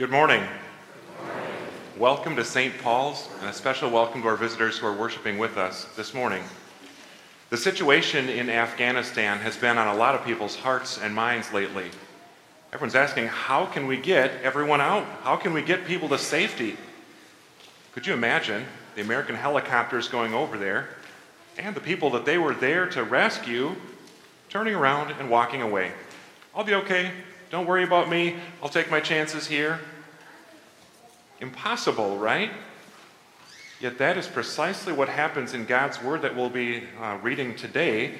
Good 0.00 0.10
morning. 0.10 0.42
Welcome 1.98 2.34
to 2.36 2.42
St. 2.42 2.72
Paul's, 2.78 3.28
and 3.40 3.50
a 3.50 3.52
special 3.52 3.90
welcome 3.90 4.22
to 4.22 4.28
our 4.28 4.36
visitors 4.36 4.78
who 4.78 4.86
are 4.86 4.96
worshiping 4.96 5.36
with 5.36 5.58
us 5.58 5.84
this 5.94 6.14
morning. 6.14 6.42
The 7.50 7.58
situation 7.58 8.30
in 8.30 8.48
Afghanistan 8.48 9.36
has 9.40 9.58
been 9.58 9.76
on 9.76 9.94
a 9.94 9.98
lot 9.98 10.14
of 10.14 10.24
people's 10.24 10.56
hearts 10.56 10.98
and 10.98 11.14
minds 11.14 11.52
lately. 11.52 11.90
Everyone's 12.72 12.94
asking, 12.94 13.26
how 13.26 13.66
can 13.66 13.86
we 13.86 13.98
get 13.98 14.40
everyone 14.42 14.80
out? 14.80 15.04
How 15.22 15.36
can 15.36 15.52
we 15.52 15.60
get 15.60 15.84
people 15.84 16.08
to 16.08 16.16
safety? 16.16 16.78
Could 17.92 18.06
you 18.06 18.14
imagine 18.14 18.64
the 18.94 19.02
American 19.02 19.36
helicopters 19.36 20.08
going 20.08 20.32
over 20.32 20.56
there 20.56 20.88
and 21.58 21.74
the 21.74 21.80
people 21.82 22.08
that 22.12 22.24
they 22.24 22.38
were 22.38 22.54
there 22.54 22.86
to 22.86 23.04
rescue 23.04 23.76
turning 24.48 24.74
around 24.74 25.10
and 25.20 25.28
walking 25.28 25.60
away? 25.60 25.92
I'll 26.54 26.64
be 26.64 26.72
okay. 26.72 27.12
Don't 27.50 27.66
worry 27.66 27.84
about 27.84 28.08
me. 28.08 28.36
I'll 28.62 28.68
take 28.68 28.90
my 28.90 29.00
chances 29.00 29.46
here. 29.46 29.80
Impossible, 31.40 32.16
right? 32.16 32.50
Yet 33.80 33.98
that 33.98 34.16
is 34.16 34.28
precisely 34.28 34.92
what 34.92 35.08
happens 35.08 35.54
in 35.54 35.64
God's 35.64 36.02
Word 36.02 36.22
that 36.22 36.36
we'll 36.36 36.50
be 36.50 36.84
uh, 37.00 37.18
reading 37.22 37.54
today 37.56 38.14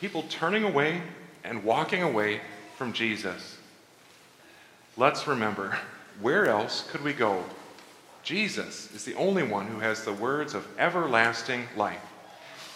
people 0.00 0.22
turning 0.30 0.64
away 0.64 1.02
and 1.44 1.62
walking 1.62 2.02
away 2.02 2.40
from 2.76 2.92
Jesus. 2.92 3.58
Let's 4.96 5.26
remember 5.26 5.78
where 6.20 6.46
else 6.46 6.88
could 6.90 7.04
we 7.04 7.12
go? 7.12 7.44
Jesus 8.22 8.94
is 8.94 9.04
the 9.04 9.14
only 9.14 9.42
one 9.42 9.66
who 9.66 9.80
has 9.80 10.04
the 10.04 10.12
words 10.12 10.54
of 10.54 10.66
everlasting 10.78 11.66
life. 11.76 12.00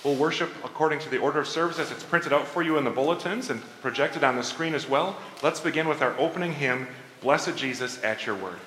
We'll 0.04 0.16
worship 0.16 0.50
according 0.62 0.98
to 1.00 1.09
the 1.09 1.16
order 1.16 1.41
of 1.41 1.48
service 1.48 1.78
as 1.78 1.91
it's 1.91 2.03
printed 2.03 2.34
out 2.34 2.47
for 2.47 2.62
you 2.62 2.76
in 2.76 2.84
the 2.84 2.91
bulletins 2.91 3.48
and 3.48 3.62
projected 3.81 4.22
on 4.22 4.37
the 4.37 4.42
screen 4.42 4.75
as 4.75 4.87
well. 4.87 5.16
Let's 5.42 5.60
begin 5.60 5.88
with 5.88 6.03
our 6.03 6.15
opening 6.19 6.53
hymn, 6.53 6.87
Blessed 7.22 7.56
Jesus 7.56 8.03
at 8.04 8.26
Your 8.26 8.37
Word. 8.37 8.59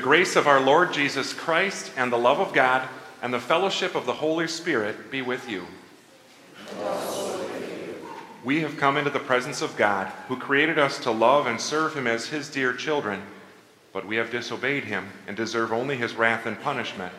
Grace 0.00 0.36
of 0.36 0.46
our 0.46 0.60
Lord 0.60 0.92
Jesus 0.92 1.32
Christ 1.32 1.92
and 1.96 2.12
the 2.12 2.18
love 2.18 2.38
of 2.38 2.52
God 2.52 2.88
and 3.22 3.32
the 3.32 3.40
fellowship 3.40 3.94
of 3.94 4.06
the 4.06 4.12
Holy 4.12 4.46
Spirit 4.46 5.10
be 5.10 5.22
with 5.22 5.48
you. 5.48 5.64
We 8.44 8.60
have 8.60 8.76
come 8.76 8.96
into 8.96 9.10
the 9.10 9.18
presence 9.18 9.62
of 9.62 9.76
God, 9.76 10.06
who 10.28 10.36
created 10.36 10.78
us 10.78 11.00
to 11.00 11.10
love 11.10 11.46
and 11.46 11.60
serve 11.60 11.96
him 11.96 12.06
as 12.06 12.28
his 12.28 12.48
dear 12.48 12.72
children, 12.72 13.22
but 13.92 14.06
we 14.06 14.16
have 14.16 14.30
disobeyed 14.30 14.84
him 14.84 15.08
and 15.26 15.36
deserve 15.36 15.72
only 15.72 15.96
his 15.96 16.14
wrath 16.14 16.46
and 16.46 16.60
punishment. 16.60 17.12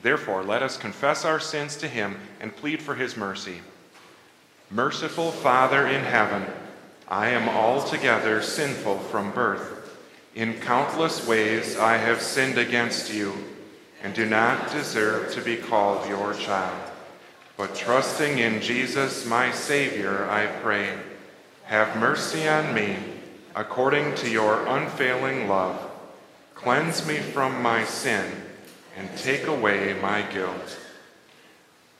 Therefore, 0.00 0.42
let 0.42 0.62
us 0.62 0.78
confess 0.78 1.26
our 1.26 1.38
sins 1.38 1.76
to 1.76 1.88
him 1.88 2.18
and 2.40 2.56
plead 2.56 2.80
for 2.80 2.94
his 2.94 3.16
mercy. 3.16 3.60
Merciful 4.70 5.30
Father 5.30 5.86
in 5.86 6.02
heaven, 6.02 6.46
I 7.06 7.28
am 7.28 7.48
altogether 7.48 8.40
sinful 8.40 9.00
from 9.00 9.32
birth. 9.32 9.81
In 10.34 10.60
countless 10.60 11.26
ways 11.26 11.76
I 11.76 11.98
have 11.98 12.22
sinned 12.22 12.56
against 12.56 13.12
you 13.12 13.34
and 14.02 14.14
do 14.14 14.24
not 14.24 14.72
deserve 14.72 15.32
to 15.34 15.42
be 15.42 15.56
called 15.56 16.08
your 16.08 16.32
child. 16.34 16.90
But 17.56 17.74
trusting 17.74 18.38
in 18.38 18.62
Jesus, 18.62 19.26
my 19.26 19.52
Savior, 19.52 20.28
I 20.30 20.46
pray, 20.46 20.98
have 21.64 21.98
mercy 21.98 22.48
on 22.48 22.74
me 22.74 22.96
according 23.54 24.14
to 24.16 24.30
your 24.30 24.66
unfailing 24.66 25.48
love. 25.48 25.90
Cleanse 26.54 27.06
me 27.06 27.18
from 27.18 27.60
my 27.60 27.84
sin 27.84 28.24
and 28.96 29.08
take 29.18 29.46
away 29.46 29.94
my 30.00 30.22
guilt. 30.22 30.78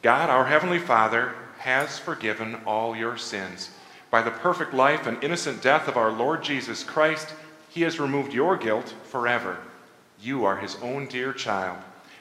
God, 0.01 0.31
our 0.31 0.47
Heavenly 0.47 0.79
Father, 0.79 1.35
has 1.59 1.99
forgiven 1.99 2.57
all 2.67 2.97
your 2.97 3.19
sins. 3.19 3.71
By 4.11 4.23
the 4.23 4.31
perfect 4.31 4.75
life 4.75 5.07
and 5.07 5.23
innocent 5.23 5.63
death 5.63 5.87
of 5.87 5.97
our 5.97 6.11
Lord 6.11 6.43
Jesus 6.43 6.83
Christ, 6.83 7.35
he 7.73 7.83
has 7.83 7.99
removed 7.99 8.35
your 8.35 8.59
guilt 8.59 8.95
forever. 9.05 9.57
You 10.21 10.45
are 10.45 10.59
his 10.59 10.77
own 10.83 11.07
dear 11.07 11.33
child. 11.33 11.79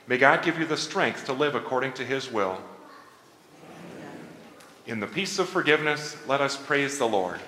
May 0.07 0.18
God 0.18 0.44
give 0.44 0.57
you 0.57 0.65
the 0.65 0.77
strength 0.77 1.25
to 1.25 1.33
live 1.33 1.56
according 1.56 1.92
to 1.94 2.06
his 2.06 2.31
will. 2.31 2.62
In 4.88 5.01
the 5.01 5.07
peace 5.07 5.39
of 5.39 5.50
forgiveness, 5.50 6.15
let 6.25 6.39
us 6.39 6.56
praise 6.56 6.98
the 6.98 7.07
Lord. 7.07 7.42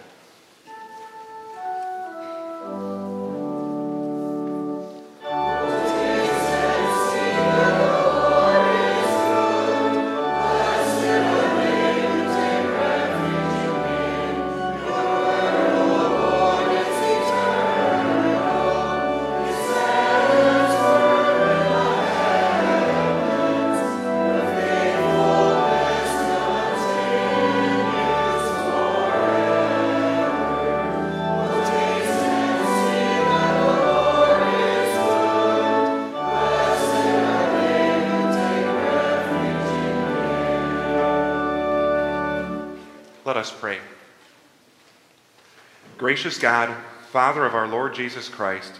Gracious 46.13 46.37
God, 46.37 46.77
Father 47.09 47.43
of 47.43 47.55
our 47.55 47.67
Lord 47.67 47.95
Jesus 47.95 48.29
Christ, 48.29 48.73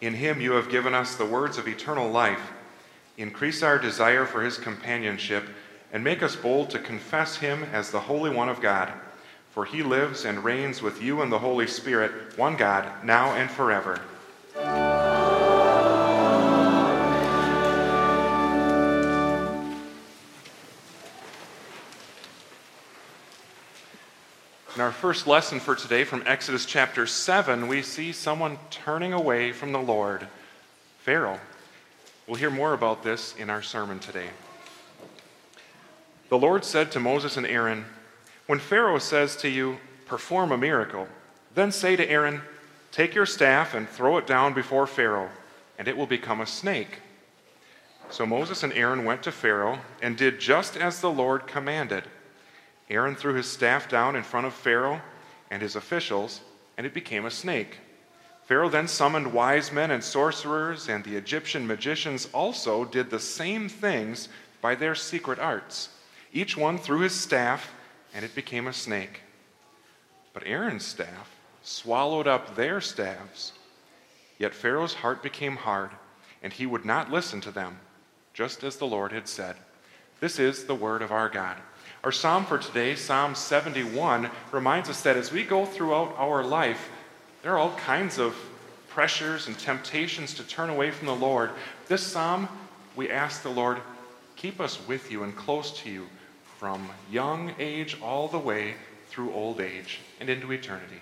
in 0.00 0.14
him 0.14 0.40
you 0.40 0.52
have 0.52 0.70
given 0.70 0.94
us 0.94 1.14
the 1.14 1.26
words 1.26 1.58
of 1.58 1.68
eternal 1.68 2.10
life. 2.10 2.52
Increase 3.18 3.62
our 3.62 3.78
desire 3.78 4.24
for 4.24 4.40
his 4.40 4.56
companionship 4.56 5.44
and 5.92 6.02
make 6.02 6.22
us 6.22 6.36
bold 6.36 6.70
to 6.70 6.78
confess 6.78 7.36
him 7.36 7.64
as 7.64 7.90
the 7.90 8.00
Holy 8.00 8.30
One 8.30 8.48
of 8.48 8.62
God. 8.62 8.90
For 9.50 9.66
he 9.66 9.82
lives 9.82 10.24
and 10.24 10.42
reigns 10.42 10.80
with 10.80 11.02
you 11.02 11.20
and 11.20 11.30
the 11.30 11.40
Holy 11.40 11.66
Spirit, 11.66 12.38
one 12.38 12.56
God, 12.56 13.04
now 13.04 13.34
and 13.34 13.50
forever. 13.50 14.00
In 24.80 24.84
our 24.84 24.92
first 24.92 25.26
lesson 25.26 25.60
for 25.60 25.74
today 25.74 26.04
from 26.04 26.22
Exodus 26.24 26.64
chapter 26.64 27.06
7, 27.06 27.68
we 27.68 27.82
see 27.82 28.12
someone 28.12 28.58
turning 28.70 29.12
away 29.12 29.52
from 29.52 29.72
the 29.72 29.78
Lord, 29.78 30.26
Pharaoh. 31.00 31.38
We'll 32.26 32.38
hear 32.38 32.48
more 32.48 32.72
about 32.72 33.02
this 33.02 33.34
in 33.36 33.50
our 33.50 33.60
sermon 33.60 33.98
today. 33.98 34.28
The 36.30 36.38
Lord 36.38 36.64
said 36.64 36.90
to 36.92 36.98
Moses 36.98 37.36
and 37.36 37.46
Aaron, 37.46 37.84
When 38.46 38.58
Pharaoh 38.58 38.98
says 38.98 39.36
to 39.42 39.50
you, 39.50 39.76
Perform 40.06 40.50
a 40.50 40.56
miracle, 40.56 41.08
then 41.54 41.72
say 41.72 41.94
to 41.94 42.08
Aaron, 42.08 42.40
Take 42.90 43.14
your 43.14 43.26
staff 43.26 43.74
and 43.74 43.86
throw 43.86 44.16
it 44.16 44.26
down 44.26 44.54
before 44.54 44.86
Pharaoh, 44.86 45.28
and 45.78 45.88
it 45.88 45.96
will 45.98 46.06
become 46.06 46.40
a 46.40 46.46
snake. 46.46 47.00
So 48.08 48.24
Moses 48.24 48.62
and 48.62 48.72
Aaron 48.72 49.04
went 49.04 49.22
to 49.24 49.30
Pharaoh 49.30 49.80
and 50.00 50.16
did 50.16 50.40
just 50.40 50.74
as 50.74 51.02
the 51.02 51.10
Lord 51.10 51.46
commanded. 51.46 52.04
Aaron 52.90 53.14
threw 53.14 53.34
his 53.34 53.46
staff 53.46 53.88
down 53.88 54.16
in 54.16 54.24
front 54.24 54.46
of 54.46 54.52
Pharaoh 54.52 55.00
and 55.50 55.62
his 55.62 55.76
officials, 55.76 56.40
and 56.76 56.86
it 56.86 56.92
became 56.92 57.24
a 57.24 57.30
snake. 57.30 57.78
Pharaoh 58.44 58.68
then 58.68 58.88
summoned 58.88 59.32
wise 59.32 59.70
men 59.70 59.92
and 59.92 60.02
sorcerers, 60.02 60.88
and 60.88 61.04
the 61.04 61.16
Egyptian 61.16 61.66
magicians 61.66 62.28
also 62.32 62.84
did 62.84 63.08
the 63.08 63.20
same 63.20 63.68
things 63.68 64.28
by 64.60 64.74
their 64.74 64.96
secret 64.96 65.38
arts. 65.38 65.90
Each 66.32 66.56
one 66.56 66.76
threw 66.76 67.00
his 67.00 67.14
staff, 67.14 67.72
and 68.12 68.24
it 68.24 68.34
became 68.34 68.66
a 68.66 68.72
snake. 68.72 69.20
But 70.32 70.42
Aaron's 70.46 70.84
staff 70.84 71.36
swallowed 71.62 72.26
up 72.26 72.56
their 72.56 72.80
staffs. 72.80 73.52
Yet 74.38 74.54
Pharaoh's 74.54 74.94
heart 74.94 75.22
became 75.22 75.56
hard, 75.56 75.90
and 76.42 76.52
he 76.52 76.66
would 76.66 76.84
not 76.84 77.10
listen 77.10 77.40
to 77.42 77.50
them, 77.52 77.78
just 78.34 78.64
as 78.64 78.76
the 78.76 78.86
Lord 78.86 79.12
had 79.12 79.28
said. 79.28 79.56
This 80.18 80.38
is 80.38 80.64
the 80.64 80.74
word 80.74 81.02
of 81.02 81.12
our 81.12 81.28
God. 81.28 81.56
Our 82.02 82.12
psalm 82.12 82.46
for 82.46 82.56
today, 82.56 82.94
Psalm 82.94 83.34
71, 83.34 84.30
reminds 84.52 84.88
us 84.88 85.02
that 85.02 85.18
as 85.18 85.30
we 85.30 85.44
go 85.44 85.66
throughout 85.66 86.14
our 86.16 86.42
life, 86.42 86.88
there 87.42 87.52
are 87.52 87.58
all 87.58 87.76
kinds 87.76 88.18
of 88.18 88.34
pressures 88.88 89.48
and 89.48 89.58
temptations 89.58 90.32
to 90.34 90.42
turn 90.42 90.70
away 90.70 90.92
from 90.92 91.08
the 91.08 91.14
Lord. 91.14 91.50
This 91.88 92.02
psalm, 92.02 92.48
we 92.96 93.10
ask 93.10 93.42
the 93.42 93.50
Lord, 93.50 93.78
keep 94.36 94.60
us 94.60 94.78
with 94.88 95.12
you 95.12 95.24
and 95.24 95.36
close 95.36 95.72
to 95.82 95.90
you 95.90 96.06
from 96.58 96.88
young 97.10 97.54
age 97.58 97.98
all 98.00 98.28
the 98.28 98.38
way 98.38 98.76
through 99.08 99.34
old 99.34 99.60
age 99.60 100.00
and 100.20 100.30
into 100.30 100.52
eternity. 100.52 101.00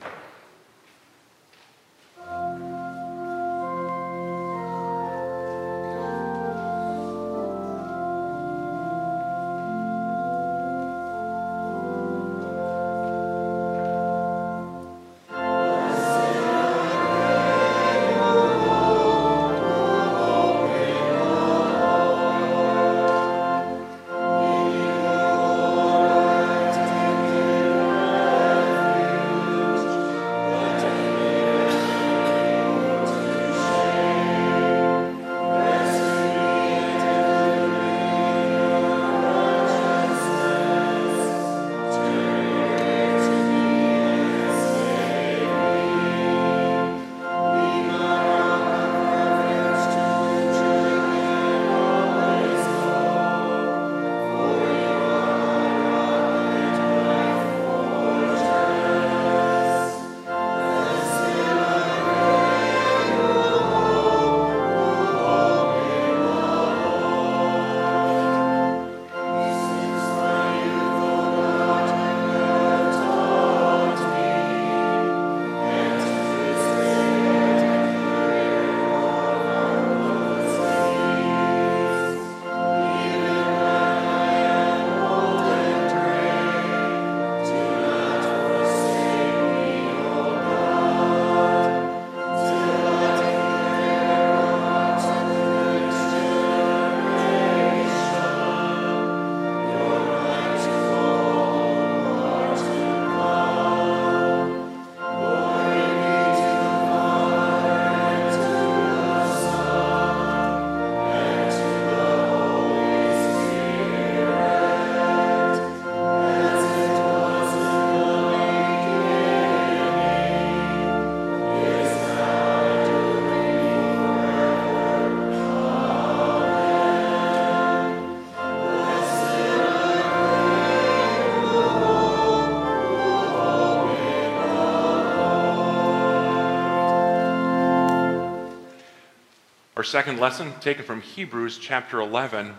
Second 139.89 140.21
lesson, 140.21 140.53
taken 140.61 140.85
from 140.85 141.01
Hebrews 141.01 141.57
chapter 141.57 142.01
11. 142.01 142.55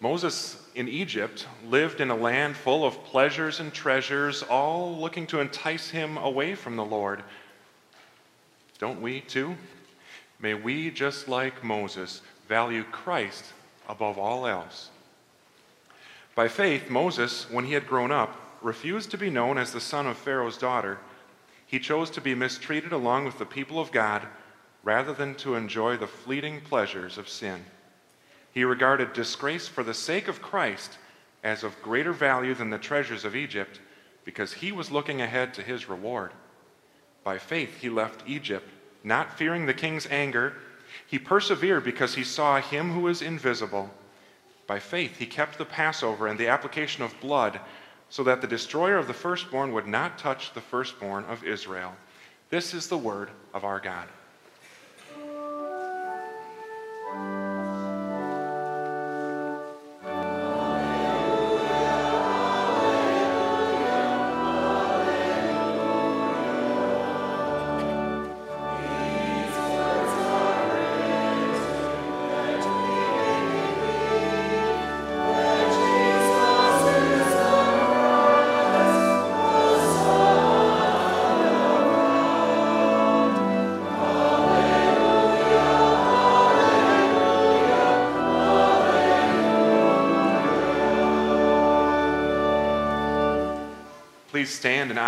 Moses 0.00 0.60
in 0.74 0.88
Egypt 0.88 1.46
lived 1.68 2.00
in 2.00 2.10
a 2.10 2.16
land 2.16 2.56
full 2.56 2.84
of 2.84 3.04
pleasures 3.04 3.60
and 3.60 3.72
treasures, 3.72 4.42
all 4.42 4.98
looking 4.98 5.28
to 5.28 5.38
entice 5.38 5.90
him 5.90 6.16
away 6.16 6.56
from 6.56 6.74
the 6.74 6.84
Lord. 6.84 7.22
Don't 8.80 9.00
we 9.00 9.20
too? 9.20 9.54
May 10.40 10.54
we, 10.54 10.90
just 10.90 11.28
like 11.28 11.62
Moses, 11.62 12.20
value 12.48 12.82
Christ 12.82 13.44
above 13.88 14.18
all 14.18 14.44
else. 14.44 14.90
By 16.34 16.48
faith, 16.48 16.90
Moses, 16.90 17.48
when 17.48 17.64
he 17.64 17.74
had 17.74 17.86
grown 17.86 18.10
up, 18.10 18.58
refused 18.60 19.12
to 19.12 19.18
be 19.18 19.30
known 19.30 19.56
as 19.56 19.72
the 19.72 19.80
son 19.80 20.08
of 20.08 20.18
Pharaoh's 20.18 20.58
daughter. 20.58 20.98
He 21.64 21.78
chose 21.78 22.10
to 22.10 22.20
be 22.20 22.34
mistreated 22.34 22.90
along 22.90 23.24
with 23.24 23.38
the 23.38 23.46
people 23.46 23.78
of 23.78 23.92
God 23.92 24.26
rather 24.82 25.12
than 25.12 25.34
to 25.36 25.54
enjoy 25.54 25.96
the 25.96 26.06
fleeting 26.06 26.60
pleasures 26.60 27.18
of 27.18 27.28
sin. 27.28 27.64
He 28.52 28.64
regarded 28.64 29.12
disgrace 29.12 29.68
for 29.68 29.82
the 29.82 29.94
sake 29.94 30.28
of 30.28 30.42
Christ 30.42 30.98
as 31.42 31.62
of 31.62 31.80
greater 31.82 32.12
value 32.12 32.54
than 32.54 32.70
the 32.70 32.78
treasures 32.78 33.24
of 33.24 33.36
Egypt 33.36 33.80
because 34.24 34.52
he 34.52 34.72
was 34.72 34.90
looking 34.90 35.20
ahead 35.20 35.54
to 35.54 35.62
his 35.62 35.88
reward. 35.88 36.32
By 37.24 37.38
faith, 37.38 37.78
he 37.80 37.88
left 37.88 38.28
Egypt, 38.28 38.68
not 39.04 39.36
fearing 39.36 39.66
the 39.66 39.74
king's 39.74 40.06
anger. 40.06 40.54
He 41.06 41.18
persevered 41.18 41.84
because 41.84 42.14
he 42.14 42.24
saw 42.24 42.60
him 42.60 42.92
who 42.92 43.08
is 43.08 43.22
invisible. 43.22 43.90
By 44.66 44.78
faith, 44.78 45.16
he 45.16 45.26
kept 45.26 45.58
the 45.58 45.64
Passover 45.64 46.26
and 46.26 46.38
the 46.38 46.48
application 46.48 47.02
of 47.02 47.18
blood 47.20 47.60
so 48.08 48.24
that 48.24 48.40
the 48.40 48.46
destroyer 48.46 48.96
of 48.96 49.06
the 49.06 49.14
firstborn 49.14 49.72
would 49.72 49.86
not 49.86 50.18
touch 50.18 50.52
the 50.52 50.60
firstborn 50.60 51.24
of 51.24 51.44
Israel. 51.44 51.94
This 52.50 52.74
is 52.74 52.88
the 52.88 52.98
word 52.98 53.30
of 53.54 53.64
our 53.64 53.78
God. 53.78 54.08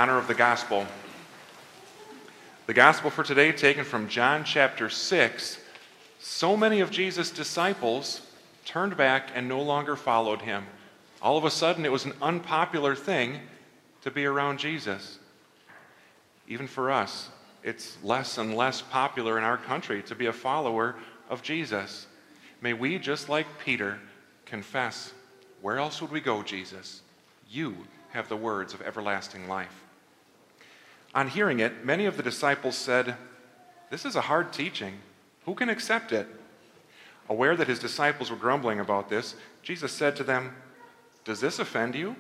Honor 0.03 0.19
of 0.19 0.27
the 0.27 0.35
gospel. 0.35 0.85
The 2.67 2.75
gospel 2.75 3.09
for 3.09 3.23
today, 3.23 3.53
taken 3.53 3.85
from 3.85 4.09
John 4.09 4.43
chapter 4.43 4.91
6. 4.91 5.59
So 6.19 6.57
many 6.57 6.81
of 6.81 6.91
Jesus' 6.91 7.31
disciples 7.31 8.23
turned 8.65 8.97
back 8.97 9.31
and 9.33 9.47
no 9.47 9.63
longer 9.63 9.95
followed 9.95 10.43
him. 10.43 10.67
All 11.23 11.39
of 11.39 11.45
a 11.45 11.53
sudden, 11.53 11.85
it 11.85 11.93
was 11.93 12.05
an 12.05 12.15
unpopular 12.21 12.97
thing 12.97 13.39
to 14.01 14.11
be 14.11 14.25
around 14.25 14.59
Jesus. 14.59 15.21
Even 16.49 16.67
for 16.67 16.91
us, 16.91 17.29
it's 17.63 17.97
less 18.03 18.39
and 18.39 18.57
less 18.57 18.83
popular 18.83 19.39
in 19.39 19.45
our 19.45 19.57
country 19.57 20.03
to 20.03 20.17
be 20.17 20.27
a 20.27 20.33
follower 20.33 20.97
of 21.31 21.45
Jesus. 21.45 22.09
May 22.61 22.73
we, 22.73 22.99
just 22.99 23.29
like 23.29 23.47
Peter, 23.65 24.01
confess 24.47 25.13
where 25.61 25.79
else 25.79 26.03
would 26.03 26.11
we 26.11 26.21
go, 26.21 26.43
Jesus? 26.43 27.03
You 27.49 27.77
have 28.11 28.29
the 28.29 28.37
words 28.37 28.75
of 28.75 28.83
everlasting 28.83 29.47
life. 29.47 29.82
On 31.15 31.29
hearing 31.29 31.61
it, 31.61 31.85
many 31.85 32.07
of 32.07 32.17
the 32.17 32.23
disciples 32.23 32.77
said, 32.77 33.17
This 33.91 34.05
is 34.05 34.17
a 34.17 34.23
hard 34.23 34.53
teaching. 34.53 34.95
Who 35.45 35.55
can 35.55 35.69
accept 35.69 36.13
it? 36.13 36.27
Aware 37.29 37.57
that 37.57 37.69
his 37.69 37.79
disciples 37.79 38.31
were 38.31 38.37
grumbling 38.37 38.81
about 38.81 39.09
this, 39.09 39.35
Jesus 39.63 39.93
said 39.93 40.17
to 40.17 40.25
them, 40.25 40.55
Does 41.25 41.41
this 41.41 41.59
offend 41.59 41.95
you? 41.95 42.17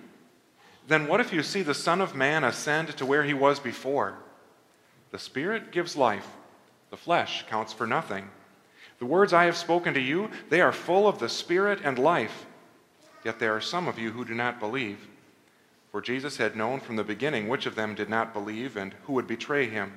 Then 0.88 1.06
what 1.06 1.20
if 1.20 1.32
you 1.32 1.42
see 1.42 1.62
the 1.62 1.74
Son 1.74 2.00
of 2.00 2.14
Man 2.14 2.44
ascend 2.44 2.88
to 2.96 3.06
where 3.06 3.24
he 3.24 3.34
was 3.34 3.60
before? 3.60 4.18
The 5.10 5.18
Spirit 5.18 5.72
gives 5.72 5.96
life, 5.96 6.26
the 6.90 6.96
flesh 6.96 7.44
counts 7.48 7.72
for 7.72 7.86
nothing. 7.86 8.28
The 8.98 9.06
words 9.06 9.32
I 9.32 9.44
have 9.44 9.56
spoken 9.56 9.94
to 9.94 10.00
you, 10.00 10.30
they 10.48 10.60
are 10.60 10.72
full 10.72 11.08
of 11.08 11.18
the 11.18 11.28
Spirit 11.28 11.80
and 11.84 11.98
life. 11.98 12.46
Yet 13.24 13.38
there 13.38 13.54
are 13.54 13.60
some 13.60 13.88
of 13.88 13.98
you 13.98 14.10
who 14.10 14.24
do 14.24 14.34
not 14.34 14.60
believe. 14.60 15.08
For 15.92 16.00
Jesus 16.00 16.38
had 16.38 16.56
known 16.56 16.80
from 16.80 16.96
the 16.96 17.04
beginning 17.04 17.48
which 17.48 17.66
of 17.66 17.74
them 17.74 17.94
did 17.94 18.08
not 18.08 18.32
believe 18.32 18.78
and 18.78 18.94
who 19.04 19.12
would 19.12 19.26
betray 19.26 19.68
him. 19.68 19.92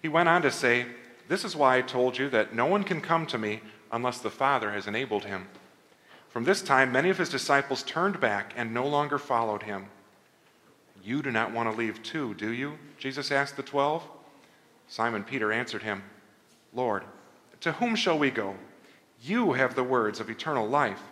He 0.00 0.08
went 0.08 0.28
on 0.28 0.42
to 0.42 0.50
say, 0.50 0.86
This 1.26 1.44
is 1.44 1.56
why 1.56 1.76
I 1.76 1.82
told 1.82 2.16
you 2.16 2.30
that 2.30 2.54
no 2.54 2.66
one 2.66 2.84
can 2.84 3.00
come 3.00 3.26
to 3.26 3.36
me 3.36 3.60
unless 3.90 4.20
the 4.20 4.30
Father 4.30 4.70
has 4.70 4.86
enabled 4.86 5.24
him. 5.24 5.48
From 6.28 6.44
this 6.44 6.62
time, 6.62 6.92
many 6.92 7.10
of 7.10 7.18
his 7.18 7.28
disciples 7.28 7.82
turned 7.82 8.20
back 8.20 8.52
and 8.56 8.72
no 8.72 8.86
longer 8.86 9.18
followed 9.18 9.64
him. 9.64 9.86
You 11.02 11.20
do 11.20 11.32
not 11.32 11.52
want 11.52 11.68
to 11.68 11.76
leave 11.76 12.00
too, 12.04 12.34
do 12.34 12.52
you? 12.52 12.78
Jesus 12.96 13.32
asked 13.32 13.56
the 13.56 13.62
twelve. 13.64 14.04
Simon 14.86 15.24
Peter 15.24 15.52
answered 15.52 15.82
him, 15.82 16.04
Lord, 16.72 17.02
to 17.60 17.72
whom 17.72 17.96
shall 17.96 18.18
we 18.18 18.30
go? 18.30 18.54
You 19.20 19.54
have 19.54 19.74
the 19.74 19.82
words 19.82 20.20
of 20.20 20.30
eternal 20.30 20.68
life. 20.68 21.02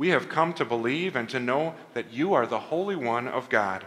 We 0.00 0.08
have 0.08 0.30
come 0.30 0.54
to 0.54 0.64
believe 0.64 1.14
and 1.14 1.28
to 1.28 1.38
know 1.38 1.74
that 1.92 2.10
you 2.10 2.32
are 2.32 2.46
the 2.46 2.58
Holy 2.58 2.96
One 2.96 3.28
of 3.28 3.50
God. 3.50 3.84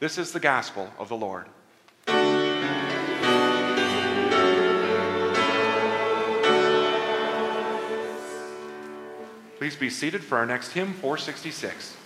This 0.00 0.18
is 0.18 0.32
the 0.32 0.40
gospel 0.40 0.90
of 0.98 1.08
the 1.08 1.14
Lord. 1.14 1.46
Please 9.56 9.76
be 9.76 9.88
seated 9.88 10.24
for 10.24 10.36
our 10.36 10.46
next 10.46 10.72
hymn, 10.72 10.92
466. 10.94 11.96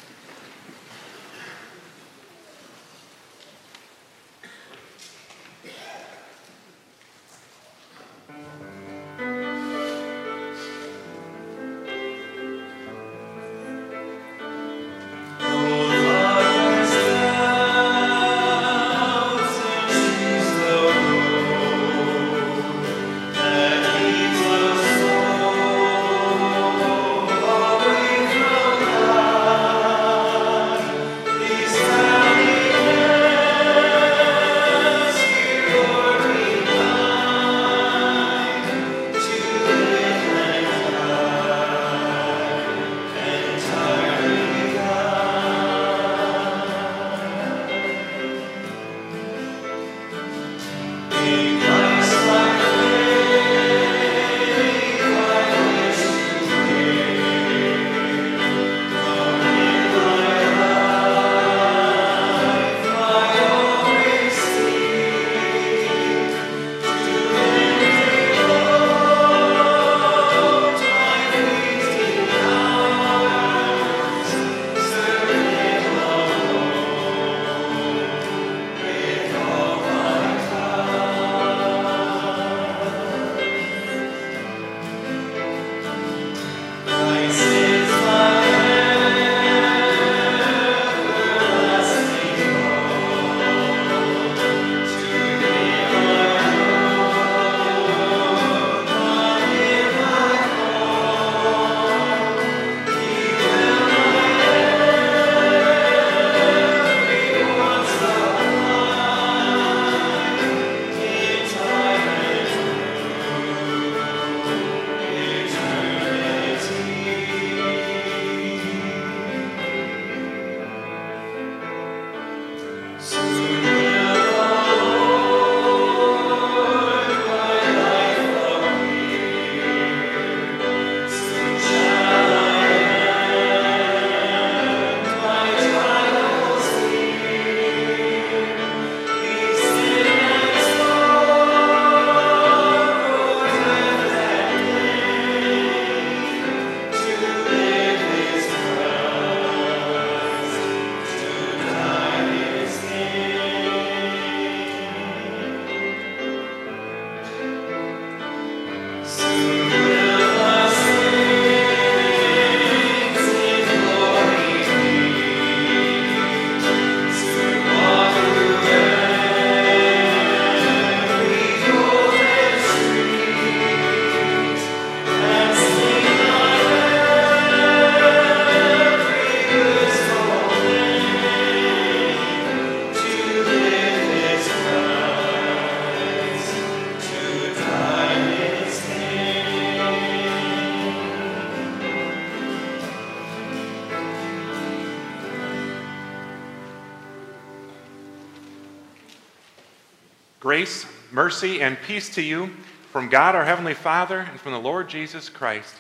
Grace, 200.60 200.84
mercy, 201.10 201.62
and 201.62 201.78
peace 201.86 202.10
to 202.10 202.20
you 202.20 202.50
from 202.92 203.08
God 203.08 203.34
our 203.34 203.46
Heavenly 203.46 203.72
Father 203.72 204.18
and 204.18 204.38
from 204.38 204.52
the 204.52 204.58
Lord 204.58 204.90
Jesus 204.90 205.30
Christ. 205.30 205.74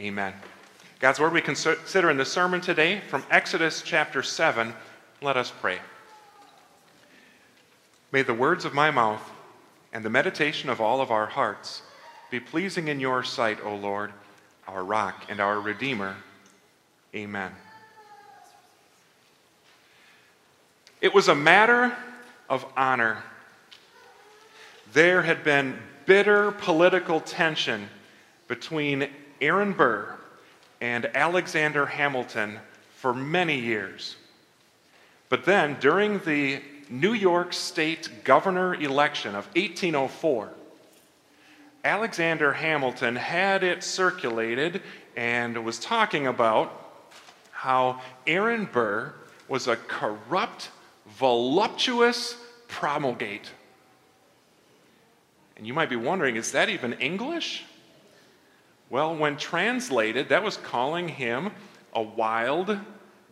Amen. 0.00 0.34
God's 0.98 1.20
Word 1.20 1.32
we 1.32 1.40
consider 1.40 2.10
in 2.10 2.16
the 2.16 2.24
sermon 2.24 2.60
today 2.60 3.02
from 3.06 3.22
Exodus 3.30 3.82
chapter 3.82 4.24
7. 4.24 4.74
Let 5.22 5.36
us 5.36 5.52
pray. 5.60 5.78
May 8.10 8.22
the 8.22 8.34
words 8.34 8.64
of 8.64 8.74
my 8.74 8.90
mouth 8.90 9.22
and 9.92 10.04
the 10.04 10.10
meditation 10.10 10.70
of 10.70 10.80
all 10.80 11.00
of 11.00 11.12
our 11.12 11.26
hearts 11.26 11.82
be 12.28 12.40
pleasing 12.40 12.88
in 12.88 12.98
your 12.98 13.22
sight, 13.22 13.58
O 13.62 13.76
Lord, 13.76 14.12
our 14.66 14.82
rock 14.82 15.26
and 15.28 15.38
our 15.38 15.60
Redeemer. 15.60 16.16
Amen. 17.14 17.52
It 21.00 21.14
was 21.14 21.28
a 21.28 21.34
matter 21.36 21.96
of 22.50 22.66
honor 22.76 23.22
there 24.96 25.20
had 25.20 25.44
been 25.44 25.78
bitter 26.06 26.50
political 26.52 27.20
tension 27.20 27.86
between 28.48 29.06
Aaron 29.42 29.74
Burr 29.74 30.16
and 30.80 31.04
Alexander 31.14 31.84
Hamilton 31.84 32.58
for 32.94 33.12
many 33.12 33.60
years. 33.60 34.16
But 35.28 35.44
then, 35.44 35.76
during 35.80 36.20
the 36.20 36.62
New 36.88 37.12
York 37.12 37.52
State 37.52 38.24
governor 38.24 38.74
election 38.74 39.34
of 39.34 39.44
1804, 39.48 40.48
Alexander 41.84 42.54
Hamilton 42.54 43.16
had 43.16 43.62
it 43.62 43.84
circulated 43.84 44.80
and 45.14 45.62
was 45.62 45.78
talking 45.78 46.26
about 46.26 46.72
how 47.50 48.00
Aaron 48.26 48.64
Burr 48.64 49.12
was 49.46 49.68
a 49.68 49.76
corrupt, 49.76 50.70
voluptuous 51.18 52.38
promulgate. 52.66 53.50
And 55.56 55.66
you 55.66 55.72
might 55.72 55.88
be 55.88 55.96
wondering, 55.96 56.36
is 56.36 56.52
that 56.52 56.68
even 56.68 56.92
English? 56.94 57.64
Well, 58.90 59.16
when 59.16 59.36
translated, 59.36 60.28
that 60.28 60.42
was 60.42 60.56
calling 60.56 61.08
him 61.08 61.50
a 61.92 62.02
wild, 62.02 62.78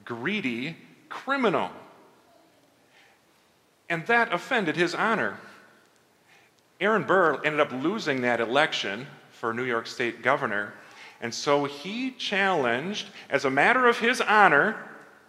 greedy 0.05 0.77
criminal. 1.09 1.71
And 3.89 4.07
that 4.07 4.33
offended 4.33 4.77
his 4.77 4.95
honor. 4.95 5.39
Aaron 6.81 7.05
Burr 7.05 7.41
ended 7.45 7.61
up 7.61 7.71
losing 7.73 8.23
that 8.23 8.41
election 8.41 9.07
for 9.31 9.53
New 9.55 9.65
York 9.65 9.87
State 9.87 10.23
governor. 10.23 10.75
And 11.21 11.33
so 11.33 11.65
he 11.65 12.11
challenged, 12.13 13.09
as 13.31 13.45
a 13.45 13.51
matter 13.51 13.87
of 13.87 13.99
his 13.99 14.21
honor, 14.21 14.77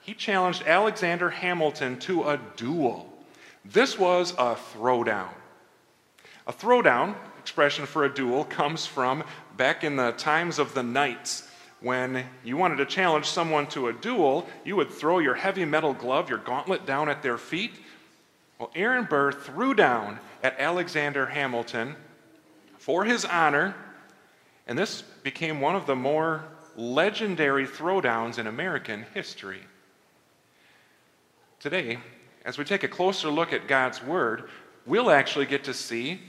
he 0.01 0.13
challenged 0.13 0.63
Alexander 0.63 1.29
Hamilton 1.29 1.99
to 1.99 2.23
a 2.23 2.39
duel. 2.55 3.11
This 3.63 3.99
was 3.99 4.31
a 4.31 4.55
throwdown. 4.55 5.29
A 6.47 6.53
throwdown, 6.53 7.15
expression 7.39 7.85
for 7.85 8.05
a 8.05 8.13
duel, 8.13 8.45
comes 8.45 8.85
from 8.85 9.23
back 9.57 9.83
in 9.83 9.95
the 9.95 10.11
times 10.11 10.59
of 10.59 10.75
the 10.75 10.83
knights. 10.83 11.49
When 11.81 12.23
you 12.43 12.55
wanted 12.55 12.77
to 12.77 12.85
challenge 12.85 13.25
someone 13.25 13.67
to 13.67 13.87
a 13.87 13.93
duel, 13.93 14.47
you 14.63 14.75
would 14.75 14.91
throw 14.91 15.19
your 15.19 15.33
heavy 15.33 15.65
metal 15.65 15.93
glove, 15.93 16.29
your 16.29 16.37
gauntlet, 16.37 16.85
down 16.85 17.09
at 17.09 17.23
their 17.23 17.37
feet. 17.37 17.71
Well, 18.59 18.71
Aaron 18.75 19.05
Burr 19.05 19.31
threw 19.31 19.73
down 19.73 20.19
at 20.43 20.59
Alexander 20.59 21.25
Hamilton 21.25 21.95
for 22.77 23.03
his 23.03 23.25
honor, 23.25 23.75
and 24.67 24.77
this 24.77 25.01
became 25.01 25.61
one 25.61 25.75
of 25.75 25.87
the 25.87 25.95
more 25.95 26.45
legendary 26.75 27.65
throwdowns 27.65 28.37
in 28.37 28.45
American 28.47 29.05
history. 29.13 29.61
Today, 31.59 31.97
as 32.45 32.57
we 32.59 32.65
take 32.65 32.83
a 32.83 32.87
closer 32.87 33.29
look 33.29 33.51
at 33.51 33.67
God's 33.67 34.03
Word, 34.03 34.49
we'll 34.85 35.09
actually 35.09 35.47
get 35.47 35.63
to 35.63 35.73
see 35.73 36.21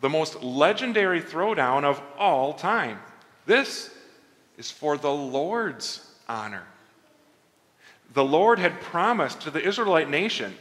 the 0.00 0.08
most 0.08 0.42
legendary 0.42 1.22
throwdown 1.22 1.84
of 1.84 2.02
all 2.18 2.52
time. 2.52 2.98
This 3.46 3.90
is 4.58 4.70
for 4.70 4.98
the 4.98 5.12
Lord's 5.12 6.06
honor. 6.28 6.64
The 8.12 8.24
Lord 8.24 8.58
had 8.58 8.80
promised 8.80 9.42
to 9.42 9.50
the 9.50 9.66
Israelite 9.66 10.10
nation 10.10 10.54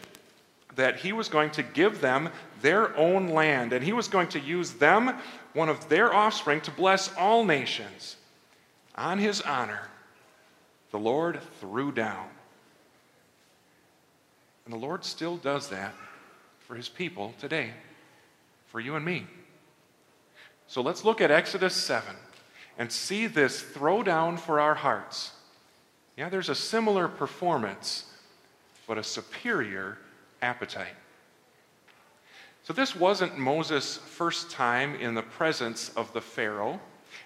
that 0.76 0.98
He 0.98 1.12
was 1.12 1.28
going 1.28 1.52
to 1.52 1.64
give 1.64 2.00
them 2.02 2.30
their 2.62 2.96
own 2.96 3.30
land, 3.30 3.74
and 3.74 3.84
He 3.84 3.94
was 3.94 4.08
going 4.08 4.30
to 4.30 4.40
use 4.40 4.74
them, 4.74 5.18
one 5.54 5.70
of 5.70 5.90
their 5.90 6.14
offspring, 6.14 6.62
to 6.62 6.72
bless 6.72 7.14
all 7.16 7.44
nations. 7.44 8.16
On 8.96 9.18
His 9.18 9.42
honor, 9.42 9.90
the 10.92 11.00
Lord 11.00 11.40
threw 11.60 11.92
down. 11.92 12.28
And 14.66 14.74
the 14.74 14.80
Lord 14.80 15.04
still 15.04 15.38
does 15.38 15.70
that 15.70 15.94
for 16.60 16.76
His 16.76 16.88
people 16.88 17.34
today 17.40 17.72
for 18.72 18.80
you 18.80 18.96
and 18.96 19.04
me. 19.04 19.28
So 20.68 20.82
let's 20.82 21.04
look 21.04 21.20
at 21.20 21.30
Exodus 21.30 21.76
7 21.76 22.16
and 22.78 22.90
see 22.90 23.28
this 23.28 23.62
throwdown 23.62 24.40
for 24.40 24.62
our 24.62 24.74
hearts. 24.74 25.34
Yeah, 26.16 26.30
there's 26.30 26.48
a 26.48 26.56
similar 26.56 27.10
performance, 27.10 28.06
but 28.88 28.98
a 28.98 29.04
superior 29.04 29.98
appetite. 30.42 30.96
So, 32.64 32.74
this 32.74 32.96
wasn't 32.96 33.40
Moses' 33.40 33.98
first 33.98 34.52
time 34.52 34.96
in 34.96 35.16
the 35.16 35.24
presence 35.24 35.90
of 35.96 36.14
the 36.14 36.22
Pharaoh. 36.22 36.80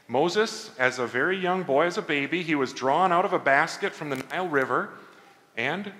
Moses, 0.07 0.71
as 0.79 0.97
a 0.97 1.05
very 1.05 1.37
young 1.37 1.63
boy, 1.63 1.85
as 1.85 1.97
a 1.97 2.01
baby, 2.01 2.41
he 2.41 2.55
was 2.55 2.71
drawn 2.71 3.11
out 3.11 3.25
of 3.25 3.33
a 3.33 3.39
basket 3.39 3.93
from 3.93 4.09
the 4.09 4.15
Nile 4.15 4.47
River 4.47 4.91
and 5.57 5.91